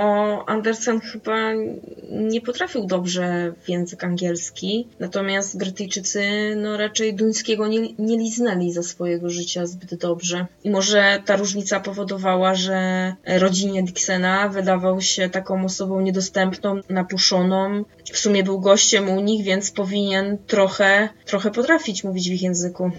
Andersen 0.50 1.00
chyba 1.00 1.54
nie 2.12 2.42
potrafił 2.42 2.86
dobrze 2.86 3.54
w 3.64 3.70
język 3.70 4.04
angielski, 4.04 4.88
natomiast 5.00 5.58
Brytyjczycy 5.58 6.24
no 6.56 6.78
raczej 6.78 7.14
duńskiego 7.14 7.68
nie, 7.68 7.94
nie 8.00 8.18
liznęli 8.18 8.72
za 8.72 8.84
swojego 8.84 9.30
życia 9.30 9.66
zbyt 9.66 9.96
dobrze. 9.96 10.46
I 10.64 10.70
może 10.70 11.22
ta 11.26 11.36
różnica 11.36 11.80
powodowała, 11.80 12.56
że 12.56 13.14
rodzinie 13.26 13.84
Dixena 13.84 14.50
wydawał 14.50 15.02
się 15.02 15.30
taką 15.30 15.66
osobą 15.66 16.02
niedostępną, 16.02 16.80
napuszoną. 16.90 17.86
W 18.12 18.18
sumie 18.18 18.44
był 18.44 18.60
gościem 18.60 19.10
u 19.10 19.22
nich, 19.22 19.46
więc 19.46 19.72
powinien 19.72 20.38
trochę, 20.48 21.10
trochę 21.26 21.52
potrafić 21.52 22.04
mówić 22.04 22.30
w 22.30 22.34
ich 22.34 22.42
języku. 22.42 22.92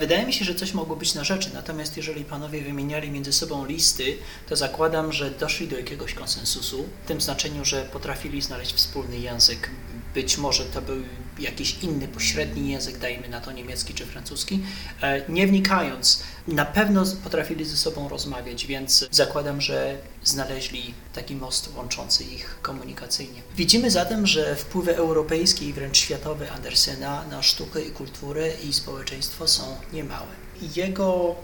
Wydaje 0.00 0.26
mi 0.26 0.32
się, 0.32 0.44
że 0.44 0.54
coś 0.54 0.74
mogło 0.74 0.96
być 0.96 1.14
na 1.14 1.24
rzeczy, 1.24 1.50
natomiast 1.54 1.96
jeżeli 1.96 2.24
panowie 2.24 2.60
wymieniali 2.60 3.10
między 3.10 3.32
sobą 3.32 3.66
listy, 3.66 4.18
to 4.48 4.56
zakładam, 4.56 5.12
że 5.12 5.30
doszli 5.30 5.68
do 5.68 5.76
jakiegoś 5.76 6.14
konsensusu, 6.14 6.88
w 7.04 7.08
tym 7.08 7.20
znaczeniu, 7.20 7.64
że 7.64 7.84
potrafili 7.84 8.42
znaleźć 8.42 8.74
wspólny 8.74 9.18
język. 9.18 9.70
Być 10.18 10.38
może 10.38 10.64
to 10.64 10.82
był 10.82 11.02
jakiś 11.38 11.78
inny 11.82 12.08
pośredni 12.08 12.70
język, 12.70 12.98
dajmy 12.98 13.28
na 13.28 13.40
to 13.40 13.52
niemiecki 13.52 13.94
czy 13.94 14.06
francuski. 14.06 14.60
E, 15.02 15.22
nie 15.28 15.46
wnikając, 15.46 16.22
na 16.48 16.64
pewno 16.64 17.04
potrafili 17.24 17.64
ze 17.64 17.76
sobą 17.76 18.08
rozmawiać, 18.08 18.66
więc 18.66 19.08
zakładam, 19.10 19.60
że 19.60 19.98
znaleźli 20.24 20.94
taki 21.14 21.34
most 21.34 21.74
łączący 21.76 22.24
ich 22.24 22.58
komunikacyjnie. 22.62 23.42
Widzimy 23.56 23.90
zatem, 23.90 24.26
że 24.26 24.56
wpływy 24.56 24.96
europejskie 24.96 25.68
i 25.68 25.72
wręcz 25.72 25.98
światowe 25.98 26.52
Andersena 26.52 27.24
na 27.30 27.42
sztukę 27.42 27.82
i 27.82 27.90
kulturę 27.90 28.50
i 28.68 28.72
społeczeństwo 28.72 29.48
są 29.48 29.62
niemałe. 29.92 30.32
Jego 30.76 31.34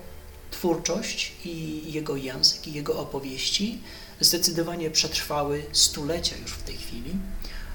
twórczość 0.51 1.33
i 1.45 1.83
jego 1.93 2.17
język 2.17 2.67
i 2.67 2.73
jego 2.73 2.99
opowieści 2.99 3.79
zdecydowanie 4.21 4.91
przetrwały 4.91 5.65
stulecia 5.73 6.37
już 6.37 6.51
w 6.53 6.63
tej 6.63 6.77
chwili 6.77 7.11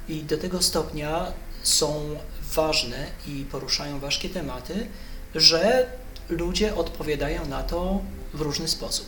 i 0.10 0.24
do 0.24 0.38
tego 0.38 0.62
stopnia 0.62 1.32
są 1.64 2.16
ważne 2.54 3.08
i 3.28 3.46
poruszają 3.52 4.00
ważkie 4.00 4.30
tematy, 4.30 4.88
że 5.36 5.92
ludzie 6.30 6.76
odpowiadają 6.76 7.46
na 7.46 7.64
to 7.64 8.02
w 8.34 8.42
różny 8.42 8.68
sposób. 8.68 9.06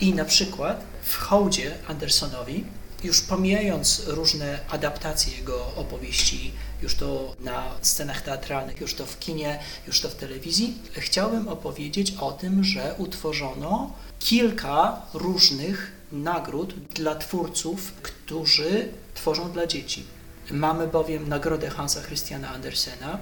I 0.00 0.14
na 0.14 0.24
przykład 0.24 0.84
w 1.02 1.16
hołdzie 1.16 1.74
Andersonowi, 1.88 2.64
już 3.04 3.20
pomijając 3.20 4.02
różne 4.06 4.58
adaptacje 4.68 5.36
jego 5.36 5.66
opowieści, 5.76 6.52
już 6.82 6.94
to 6.94 7.36
na 7.40 7.70
scenach 7.82 8.22
teatralnych, 8.22 8.80
już 8.80 8.94
to 8.94 9.06
w 9.06 9.18
kinie, 9.18 9.58
już 9.86 10.00
to 10.00 10.08
w 10.08 10.14
telewizji, 10.14 10.78
chciałbym 10.92 11.48
opowiedzieć 11.48 12.14
o 12.20 12.32
tym, 12.32 12.64
że 12.64 12.94
utworzono 12.98 13.92
kilka 14.18 15.02
różnych 15.14 15.92
nagród 16.12 16.74
dla 16.74 17.14
twórców, 17.14 17.92
którzy 18.02 18.88
tworzą 19.14 19.52
dla 19.52 19.66
dzieci. 19.66 20.15
Mamy 20.50 20.88
bowiem 20.88 21.28
nagrodę 21.28 21.70
Hansa 21.70 22.02
Christiana 22.02 22.48
Andersena, 22.48 23.18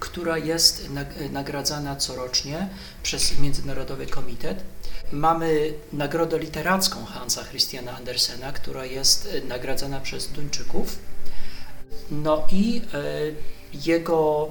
która 0.00 0.38
jest 0.38 0.88
nagradzana 1.30 1.96
corocznie 1.96 2.68
przez 3.02 3.38
Międzynarodowy 3.38 4.06
Komitet. 4.06 4.62
Mamy 5.12 5.72
nagrodę 5.92 6.38
literacką 6.38 7.04
Hansa 7.04 7.44
Christiana 7.44 7.96
Andersena, 7.96 8.52
która 8.52 8.84
jest 8.84 9.28
nagradzana 9.48 10.00
przez 10.00 10.28
Duńczyków. 10.28 10.98
No 12.10 12.46
i 12.52 12.82
e, 12.94 13.02
jego 13.86 14.48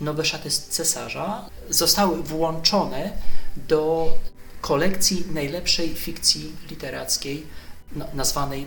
nowe 0.00 0.24
szaty 0.24 0.50
z 0.50 0.66
cesarza 0.66 1.50
zostały 1.70 2.22
włączone 2.22 3.12
do 3.56 4.12
kolekcji 4.60 5.24
najlepszej 5.32 5.94
fikcji 5.94 6.52
literackiej 6.70 7.46
no, 7.92 8.06
nazwanej 8.14 8.66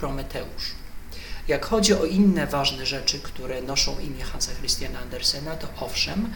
Prometeusz. 0.00 0.81
Jak 1.48 1.66
chodzi 1.66 1.94
o 1.94 2.04
inne 2.04 2.46
ważne 2.46 2.86
rzeczy, 2.86 3.18
które 3.18 3.62
noszą 3.62 3.98
imię 3.98 4.24
Hansa 4.24 4.52
Christiana 4.54 4.98
Andersena, 4.98 5.56
to 5.56 5.68
owszem, 5.80 6.32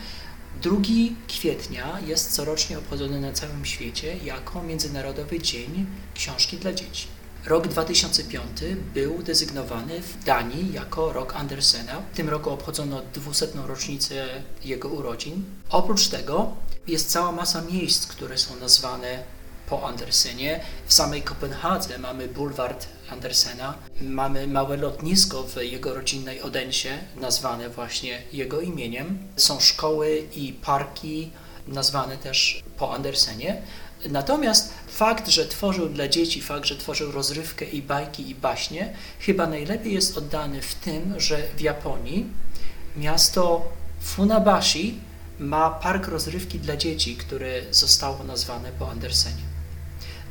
2 0.62 0.76
kwietnia 1.28 2.00
jest 2.06 2.32
corocznie 2.32 2.78
obchodzony 2.78 3.20
na 3.20 3.32
całym 3.32 3.64
świecie 3.64 4.16
jako 4.16 4.62
Międzynarodowy 4.62 5.40
Dzień 5.40 5.86
Książki 6.14 6.56
dla 6.56 6.72
Dzieci. 6.72 7.06
Rok 7.44 7.68
2005 7.68 8.42
był 8.94 9.22
desygnowany 9.22 10.02
w 10.02 10.24
Danii 10.24 10.72
jako 10.72 11.12
rok 11.12 11.36
Andersena. 11.36 12.02
W 12.12 12.16
tym 12.16 12.28
roku 12.28 12.50
obchodzono 12.50 13.02
200. 13.14 13.46
rocznicę 13.66 14.26
jego 14.64 14.88
urodzin. 14.88 15.44
Oprócz 15.70 16.08
tego 16.08 16.56
jest 16.86 17.10
cała 17.10 17.32
masa 17.32 17.62
miejsc, 17.62 18.06
które 18.06 18.38
są 18.38 18.56
nazwane 18.56 19.22
po 19.68 19.88
Andersenie. 19.88 20.60
W 20.86 20.94
samej 20.94 21.22
Kopenhadze 21.22 21.98
mamy 21.98 22.28
bulward 22.28 22.86
Andersena, 23.10 23.74
mamy 24.00 24.46
małe 24.46 24.76
lotnisko 24.76 25.42
w 25.42 25.56
jego 25.56 25.94
rodzinnej 25.94 26.42
Odensie, 26.42 26.98
nazwane 27.16 27.68
właśnie 27.68 28.22
jego 28.32 28.60
imieniem. 28.60 29.18
Są 29.36 29.60
szkoły 29.60 30.26
i 30.36 30.52
parki 30.52 31.30
nazwane 31.68 32.16
też 32.16 32.62
po 32.78 32.94
Andersenie. 32.94 33.62
Natomiast 34.08 34.72
fakt, 34.88 35.28
że 35.28 35.46
tworzył 35.46 35.88
dla 35.88 36.08
dzieci, 36.08 36.42
fakt, 36.42 36.66
że 36.66 36.76
tworzył 36.76 37.12
rozrywkę 37.12 37.64
i 37.64 37.82
bajki 37.82 38.30
i 38.30 38.34
baśnie, 38.34 38.92
chyba 39.20 39.46
najlepiej 39.46 39.94
jest 39.94 40.18
oddany 40.18 40.62
w 40.62 40.74
tym, 40.74 41.20
że 41.20 41.42
w 41.56 41.60
Japonii 41.60 42.26
miasto 42.96 43.68
Funabashi 44.00 45.00
ma 45.38 45.70
park 45.70 46.08
rozrywki 46.08 46.58
dla 46.58 46.76
dzieci, 46.76 47.16
które 47.16 47.48
zostało 47.70 48.24
nazwane 48.24 48.72
po 48.78 48.90
Andersenie. 48.90 49.55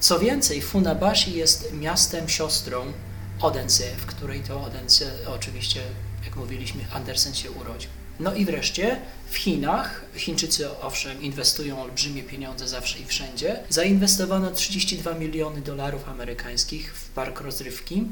Co 0.05 0.19
więcej, 0.19 0.61
Funabashi 0.61 1.33
jest 1.33 1.73
miastem 1.73 2.29
siostrą 2.29 2.93
Odense, 3.41 3.83
w 3.97 4.05
której 4.05 4.39
to 4.39 4.61
Odense 4.61 5.05
oczywiście, 5.27 5.81
jak 6.25 6.35
mówiliśmy, 6.35 6.81
Andersen 6.93 7.33
się 7.33 7.51
urodził. 7.51 7.89
No 8.19 8.33
i 8.33 8.45
wreszcie 8.45 9.01
w 9.29 9.37
Chinach, 9.37 10.05
Chińczycy 10.15 10.79
owszem 10.81 11.21
inwestują 11.21 11.81
olbrzymie 11.81 12.23
pieniądze 12.23 12.67
zawsze 12.67 12.99
i 12.99 13.05
wszędzie, 13.05 13.59
zainwestowano 13.69 14.51
32 14.51 15.13
miliony 15.13 15.61
dolarów 15.61 16.09
amerykańskich 16.09 16.93
w 16.93 17.09
park 17.09 17.41
rozrywki, 17.41 18.03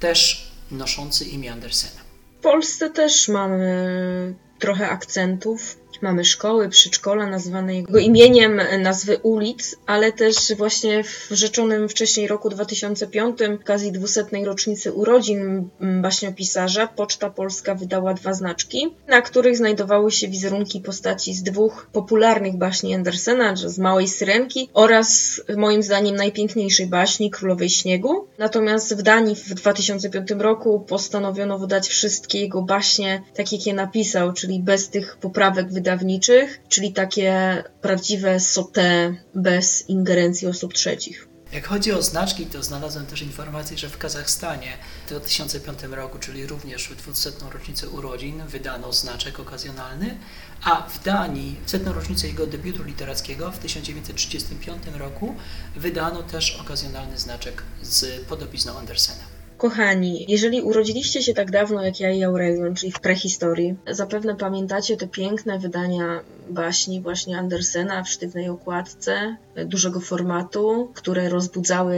też 0.00 0.50
noszący 0.70 1.24
imię 1.24 1.52
Andersena. 1.52 2.00
W 2.38 2.42
Polsce 2.42 2.90
też 2.90 3.28
mamy 3.28 4.34
trochę 4.58 4.88
akcentów 4.88 5.81
Mamy 6.02 6.24
szkoły, 6.24 6.68
przedszkola 6.68 7.26
nazwane 7.26 7.74
jego 7.74 7.98
imieniem, 7.98 8.60
nazwy 8.78 9.18
ulic, 9.18 9.76
ale 9.86 10.12
też 10.12 10.36
właśnie 10.56 11.04
w 11.04 11.28
rzeczonym 11.30 11.88
wcześniej 11.88 12.28
roku 12.28 12.50
2005, 12.50 13.38
w 13.38 13.60
okazji 13.60 13.92
200. 13.92 14.24
rocznicy 14.44 14.92
urodzin 14.92 15.68
baśniopisarza, 15.80 16.86
Poczta 16.86 17.30
Polska 17.30 17.74
wydała 17.74 18.14
dwa 18.14 18.32
znaczki, 18.32 18.94
na 19.08 19.22
których 19.22 19.56
znajdowały 19.56 20.12
się 20.12 20.28
wizerunki 20.28 20.80
postaci 20.80 21.34
z 21.34 21.42
dwóch 21.42 21.88
popularnych 21.92 22.56
baśni 22.56 22.94
Andersena, 22.94 23.56
z 23.56 23.78
Małej 23.78 24.08
Syrenki 24.08 24.68
oraz 24.72 25.40
moim 25.56 25.82
zdaniem 25.82 26.16
najpiękniejszej 26.16 26.86
baśni 26.86 27.30
Królowej 27.30 27.70
Śniegu. 27.70 28.26
Natomiast 28.38 28.96
w 28.96 29.02
Danii 29.02 29.36
w 29.36 29.54
2005 29.54 30.30
roku 30.30 30.80
postanowiono 30.80 31.58
wydać 31.58 31.88
wszystkie 31.88 32.40
jego 32.40 32.62
baśnie 32.62 33.22
tak 33.34 33.52
jak 33.52 33.66
je 33.66 33.74
napisał, 33.74 34.32
czyli 34.32 34.60
bez 34.60 34.88
tych 34.88 35.16
poprawek 35.16 35.72
wydawniczych 35.72 35.91
wydawniczych, 35.96 36.60
czyli 36.68 36.92
takie 36.92 37.64
prawdziwe 37.80 38.40
sote 38.40 39.14
bez 39.34 39.88
ingerencji 39.88 40.48
osób 40.48 40.74
trzecich. 40.74 41.28
Jak 41.52 41.66
chodzi 41.66 41.92
o 41.92 42.02
znaczki, 42.02 42.46
to 42.46 42.62
znalazłem 42.62 43.06
też 43.06 43.22
informację, 43.22 43.78
że 43.78 43.88
w 43.88 43.98
Kazachstanie 43.98 44.72
w 45.06 45.08
2005 45.08 45.78
roku, 45.82 46.18
czyli 46.18 46.46
również 46.46 46.88
w 46.88 46.96
200. 46.96 47.30
rocznicę 47.52 47.88
urodzin, 47.88 48.46
wydano 48.46 48.92
znaczek 48.92 49.40
okazjonalny, 49.40 50.18
a 50.62 50.88
w 50.88 51.04
Danii 51.04 51.56
w 51.66 51.70
setną 51.70 51.92
rocznicę 51.92 52.26
jego 52.26 52.46
debiutu 52.46 52.82
literackiego 52.82 53.50
w 53.50 53.58
1935 53.58 54.82
roku 54.94 55.34
wydano 55.76 56.22
też 56.22 56.56
okazjonalny 56.60 57.18
znaczek 57.18 57.62
z 57.82 58.24
podobizną 58.24 58.78
Andersena. 58.78 59.31
Kochani, 59.62 60.24
jeżeli 60.28 60.62
urodziliście 60.62 61.22
się 61.22 61.34
tak 61.34 61.50
dawno 61.50 61.84
jak 61.84 62.00
ja 62.00 62.10
i 62.10 62.22
Aurelion, 62.22 62.74
czyli 62.74 62.92
w 62.92 63.00
prehistorii, 63.00 63.74
zapewne 63.90 64.36
pamiętacie 64.36 64.96
te 64.96 65.06
piękne 65.06 65.58
wydania 65.58 66.20
baśni 66.50 67.00
właśnie 67.00 67.38
Andersena 67.38 68.02
w 68.02 68.08
sztywnej 68.08 68.48
okładce, 68.48 69.36
dużego 69.66 70.00
formatu, 70.00 70.90
które 70.94 71.28
rozbudzały 71.28 71.96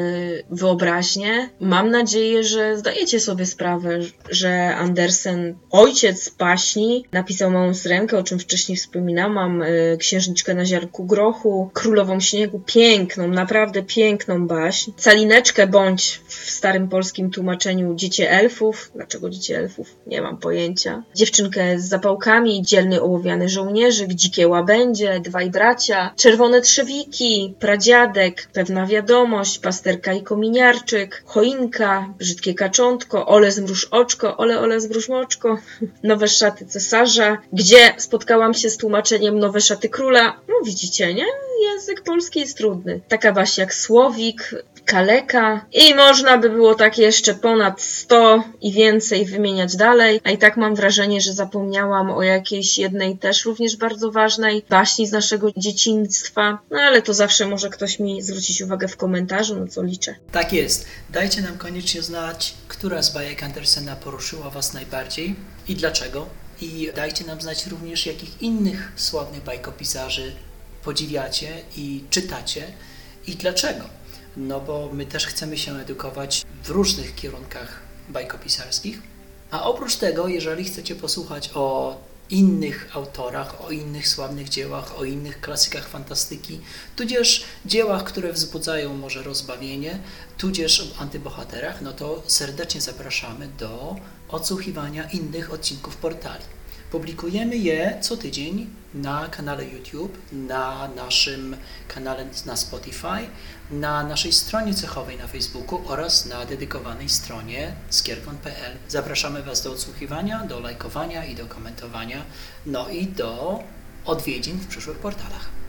wyobraźnię. 0.50 1.50
Mam 1.60 1.90
nadzieję, 1.90 2.44
że 2.44 2.78
zdajecie 2.78 3.20
sobie 3.20 3.46
sprawę, 3.46 3.98
że 4.30 4.76
Andersen, 4.76 5.54
ojciec 5.70 6.28
baśni, 6.28 7.04
napisał 7.12 7.50
Małą 7.50 7.74
Syrenkę, 7.74 8.18
o 8.18 8.22
czym 8.22 8.38
wcześniej 8.38 8.78
wspominałam, 8.78 9.62
e, 9.62 9.96
Księżniczkę 9.96 10.54
na 10.54 10.64
ziarnku 10.64 11.04
grochu, 11.04 11.70
Królową 11.72 12.20
Śniegu, 12.20 12.62
piękną, 12.66 13.28
naprawdę 13.28 13.82
piękną 13.82 14.46
baśń, 14.46 14.90
Calineczkę 14.96 15.66
bądź 15.66 16.20
w 16.26 16.50
starym 16.50 16.88
polskim 16.88 17.30
tłumaczeniu 17.30 17.94
Dziecię 17.94 18.30
Elfów. 18.30 18.90
Dlaczego 18.94 19.30
Dziecię 19.30 19.58
Elfów? 19.58 19.96
Nie 20.06 20.22
mam 20.22 20.38
pojęcia. 20.38 21.02
Dziewczynkę 21.14 21.78
z 21.78 21.88
zapałkami, 21.88 22.62
dzielny 22.62 23.02
ołowiany 23.02 23.48
żołnierzyk, 23.48 24.14
dzikie 24.14 24.43
łabędzie, 24.48 25.20
dwaj 25.20 25.50
bracia, 25.50 26.12
czerwone 26.16 26.60
trzewiki, 26.60 27.54
pradziadek, 27.58 28.48
pewna 28.52 28.86
wiadomość, 28.86 29.58
pasterka 29.58 30.12
i 30.12 30.22
kominiarczyk, 30.22 31.22
choinka, 31.26 32.14
brzydkie 32.18 32.54
kaczątko, 32.54 33.26
ole 33.26 33.52
zmruż 33.52 33.88
oczko, 33.90 34.36
ole 34.36 34.60
ole 34.60 34.80
zmruż 34.80 35.10
oczko, 35.10 35.58
nowe 36.02 36.28
szaty 36.28 36.66
cesarza, 36.66 37.38
gdzie 37.52 37.94
spotkałam 37.98 38.54
się 38.54 38.70
z 38.70 38.76
tłumaczeniem 38.76 39.38
nowe 39.38 39.60
szaty 39.60 39.88
króla. 39.88 40.36
No 40.48 40.54
widzicie, 40.64 41.14
nie? 41.14 41.26
Język 41.62 42.02
polski 42.02 42.40
jest 42.40 42.56
trudny. 42.56 43.00
Taka 43.08 43.32
właśnie 43.32 43.60
jak 43.60 43.74
słowik, 43.74 44.54
kaleka 44.84 45.66
i 45.72 45.94
można 45.94 46.38
by 46.38 46.50
było 46.50 46.74
tak 46.74 46.98
jeszcze 46.98 47.34
ponad 47.34 47.82
100 47.82 48.44
i 48.60 48.72
więcej 48.72 49.26
wymieniać 49.26 49.76
dalej, 49.76 50.20
a 50.24 50.30
i 50.30 50.38
tak 50.38 50.56
mam 50.56 50.74
wrażenie, 50.74 51.20
że 51.20 51.32
zapomniałam 51.32 52.10
o 52.10 52.22
jakiejś 52.22 52.78
jednej 52.78 53.18
też 53.18 53.44
również 53.44 53.76
bardzo 53.76 54.12
ważnej 54.12 54.64
baśni 54.68 55.06
z 55.06 55.12
naszego 55.12 55.52
dzieciństwa, 55.56 56.58
no 56.70 56.80
ale 56.80 57.02
to 57.02 57.14
zawsze 57.14 57.46
może 57.46 57.70
ktoś 57.70 57.98
mi 57.98 58.22
zwrócić 58.22 58.62
uwagę 58.62 58.88
w 58.88 58.96
komentarzu, 58.96 59.56
no 59.60 59.66
co 59.66 59.82
liczę. 59.82 60.14
Tak 60.32 60.52
jest. 60.52 60.86
Dajcie 61.10 61.42
nam 61.42 61.58
koniecznie 61.58 62.02
znać, 62.02 62.54
która 62.68 63.02
z 63.02 63.10
bajek 63.10 63.42
Andersena 63.42 63.96
poruszyła 63.96 64.50
Was 64.50 64.74
najbardziej 64.74 65.36
i 65.68 65.74
dlaczego. 65.74 66.26
I 66.60 66.90
dajcie 66.96 67.24
nam 67.24 67.40
znać 67.40 67.66
również, 67.66 68.06
jakich 68.06 68.42
innych 68.42 68.92
sławnych 68.96 69.44
bajkopisarzy 69.44 70.32
podziwiacie 70.84 71.48
i 71.76 72.04
czytacie 72.10 72.62
i 73.26 73.32
dlaczego. 73.32 73.84
No 74.36 74.60
bo 74.60 74.90
my 74.92 75.06
też 75.06 75.26
chcemy 75.26 75.58
się 75.58 75.76
edukować 75.76 76.46
w 76.64 76.70
różnych 76.70 77.14
kierunkach 77.14 77.80
bajkopisarskich. 78.08 79.02
A 79.50 79.64
oprócz 79.64 79.96
tego, 79.96 80.28
jeżeli 80.28 80.64
chcecie 80.64 80.94
posłuchać 80.94 81.50
o 81.54 81.96
innych 82.30 82.96
autorach, 82.96 83.60
o 83.60 83.70
innych 83.70 84.08
sławnych 84.08 84.48
dziełach, 84.48 84.98
o 84.98 85.04
innych 85.04 85.40
klasykach 85.40 85.88
fantastyki, 85.88 86.60
tudzież 86.96 87.44
dziełach, 87.66 88.04
które 88.04 88.32
wzbudzają 88.32 88.94
może 88.94 89.22
rozbawienie, 89.22 89.98
tudzież 90.38 90.80
o 90.80 91.00
antybohaterach, 91.00 91.82
no 91.82 91.92
to 91.92 92.22
serdecznie 92.26 92.80
zapraszamy 92.80 93.48
do 93.58 93.96
odsłuchiwania 94.28 95.10
innych 95.10 95.52
odcinków 95.52 95.96
portali. 95.96 96.44
Publikujemy 96.90 97.56
je 97.56 97.98
co 98.00 98.16
tydzień 98.16 98.70
na 98.94 99.28
kanale 99.28 99.64
YouTube, 99.64 100.18
na 100.32 100.88
naszym 100.96 101.56
kanale 101.88 102.26
na 102.46 102.56
Spotify, 102.56 103.28
na 103.70 104.02
naszej 104.02 104.32
stronie 104.32 104.74
cechowej 104.74 105.16
na 105.16 105.26
Facebooku 105.26 105.80
oraz 105.86 106.26
na 106.26 106.44
dedykowanej 106.44 107.08
stronie 107.08 107.72
skierkon.pl. 107.90 108.76
Zapraszamy 108.88 109.42
Was 109.42 109.62
do 109.62 109.72
odsłuchiwania, 109.72 110.44
do 110.44 110.60
lajkowania 110.60 111.24
i 111.24 111.34
do 111.34 111.46
komentowania, 111.46 112.22
no 112.66 112.88
i 112.88 113.06
do 113.06 113.62
odwiedzin 114.04 114.58
w 114.58 114.66
przyszłych 114.66 114.98
portalach. 114.98 115.63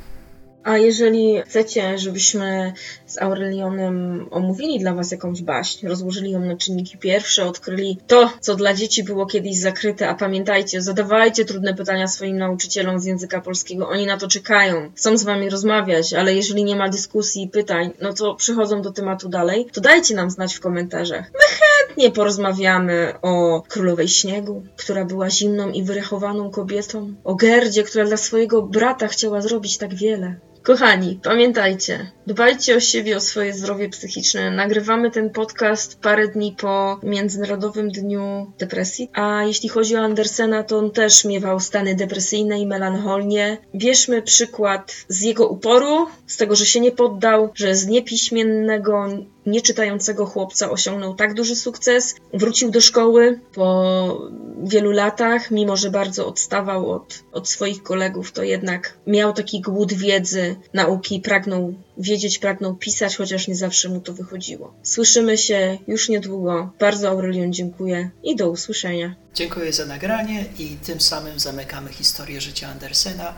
A 0.65 0.77
jeżeli 0.77 1.41
chcecie, 1.45 1.97
żebyśmy 1.97 2.73
z 3.05 3.17
Aurelionem 3.17 4.27
omówili 4.31 4.79
dla 4.79 4.93
Was 4.93 5.11
jakąś 5.11 5.41
baśń, 5.41 5.87
rozłożyli 5.87 6.31
ją 6.31 6.39
na 6.39 6.57
czynniki 6.57 6.97
pierwsze, 6.97 7.45
odkryli 7.45 7.97
to, 8.07 8.29
co 8.39 8.55
dla 8.55 8.73
dzieci 8.73 9.03
było 9.03 9.25
kiedyś 9.25 9.59
zakryte, 9.59 10.09
a 10.09 10.15
pamiętajcie, 10.15 10.81
zadawajcie 10.81 11.45
trudne 11.45 11.73
pytania 11.73 12.07
swoim 12.07 12.37
nauczycielom 12.37 12.99
z 12.99 13.05
języka 13.05 13.41
polskiego, 13.41 13.89
oni 13.89 14.05
na 14.05 14.17
to 14.17 14.27
czekają, 14.27 14.91
chcą 14.95 15.17
z 15.17 15.23
Wami 15.23 15.49
rozmawiać, 15.49 16.13
ale 16.13 16.35
jeżeli 16.35 16.63
nie 16.63 16.75
ma 16.75 16.89
dyskusji 16.89 17.43
i 17.43 17.49
pytań, 17.49 17.91
no 18.01 18.13
to 18.13 18.35
przychodzą 18.35 18.81
do 18.81 18.91
tematu 18.91 19.29
dalej, 19.29 19.67
to 19.73 19.81
dajcie 19.81 20.15
nam 20.15 20.29
znać 20.29 20.55
w 20.55 20.59
komentarzach. 20.59 21.31
My 21.33 21.57
chętnie 21.59 22.11
porozmawiamy 22.11 23.13
o 23.21 23.63
królowej 23.67 24.07
śniegu, 24.07 24.63
która 24.77 25.05
była 25.05 25.29
zimną 25.29 25.71
i 25.71 25.83
wyrechowaną 25.83 26.51
kobietą, 26.51 27.13
o 27.23 27.35
Gerdzie, 27.35 27.83
która 27.83 28.05
dla 28.05 28.17
swojego 28.17 28.61
brata 28.61 29.07
chciała 29.07 29.41
zrobić 29.41 29.77
tak 29.77 29.95
wiele. 29.95 30.35
Kochani, 30.65 31.19
pamiętajcie, 31.23 32.11
dbajcie 32.27 32.75
o 32.75 32.79
siebie, 32.79 33.17
o 33.17 33.19
swoje 33.19 33.53
zdrowie 33.53 33.89
psychiczne. 33.89 34.51
Nagrywamy 34.51 35.11
ten 35.11 35.29
podcast 35.29 35.99
parę 36.01 36.27
dni 36.27 36.55
po 36.57 36.99
Międzynarodowym 37.03 37.91
Dniu 37.91 38.51
Depresji, 38.59 39.09
a 39.13 39.43
jeśli 39.43 39.69
chodzi 39.69 39.95
o 39.95 39.99
Andersena, 39.99 40.63
to 40.63 40.77
on 40.77 40.91
też 40.91 41.25
miewał 41.25 41.59
stany 41.59 41.95
depresyjne 41.95 42.59
i 42.59 42.67
melancholnie. 42.67 43.57
Bierzmy 43.75 44.21
przykład 44.21 44.95
z 45.07 45.21
jego 45.21 45.47
uporu, 45.47 46.07
z 46.27 46.37
tego, 46.37 46.55
że 46.55 46.65
się 46.65 46.79
nie 46.79 46.91
poddał, 46.91 47.49
że 47.55 47.75
z 47.75 47.87
niepiśmiennego, 47.87 49.07
nieczytającego 49.45 50.25
chłopca 50.25 50.71
osiągnął 50.71 51.15
tak 51.15 51.33
duży 51.33 51.55
sukces. 51.55 52.15
Wrócił 52.33 52.71
do 52.71 52.81
szkoły 52.81 53.39
po 53.53 54.29
wielu 54.63 54.91
latach, 54.91 55.51
mimo 55.51 55.77
że 55.77 55.91
bardzo 55.91 56.27
odstawał 56.27 56.91
od, 56.91 57.23
od 57.31 57.49
swoich 57.49 57.83
kolegów, 57.83 58.31
to 58.31 58.43
jednak 58.43 58.97
miał 59.07 59.33
taki 59.33 59.61
głód 59.61 59.93
wiedzy, 59.93 60.55
nauki, 60.73 61.19
pragnął 61.19 61.73
wiedzieć, 61.97 62.39
pragnął 62.39 62.75
pisać, 62.75 63.15
chociaż 63.15 63.47
nie 63.47 63.55
zawsze 63.55 63.89
mu 63.89 64.01
to 64.01 64.13
wychodziło. 64.13 64.73
Słyszymy 64.83 65.37
się 65.37 65.77
już 65.87 66.09
niedługo. 66.09 66.71
Bardzo 66.79 67.09
Aurelion 67.09 67.53
dziękuję 67.53 68.09
i 68.23 68.35
do 68.35 68.49
usłyszenia. 68.49 69.15
Dziękuję 69.33 69.73
za 69.73 69.85
nagranie 69.85 70.45
i 70.59 70.67
tym 70.67 71.01
samym 71.01 71.39
zamykamy 71.39 71.93
historię 71.93 72.41
życia 72.41 72.67
Andersena, 72.67 73.33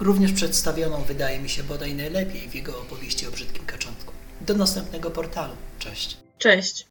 również 0.00 0.32
przedstawioną, 0.32 1.02
wydaje 1.02 1.40
mi 1.40 1.48
się, 1.48 1.62
bodaj 1.62 1.94
najlepiej 1.94 2.48
w 2.48 2.54
jego 2.54 2.80
opowieści 2.80 3.26
o 3.26 3.30
brzydkim 3.30 3.66
kaczątku. 3.66 4.15
Do 4.46 4.54
następnego 4.54 5.10
portalu. 5.10 5.54
Cześć. 5.78 6.16
Cześć. 6.38 6.86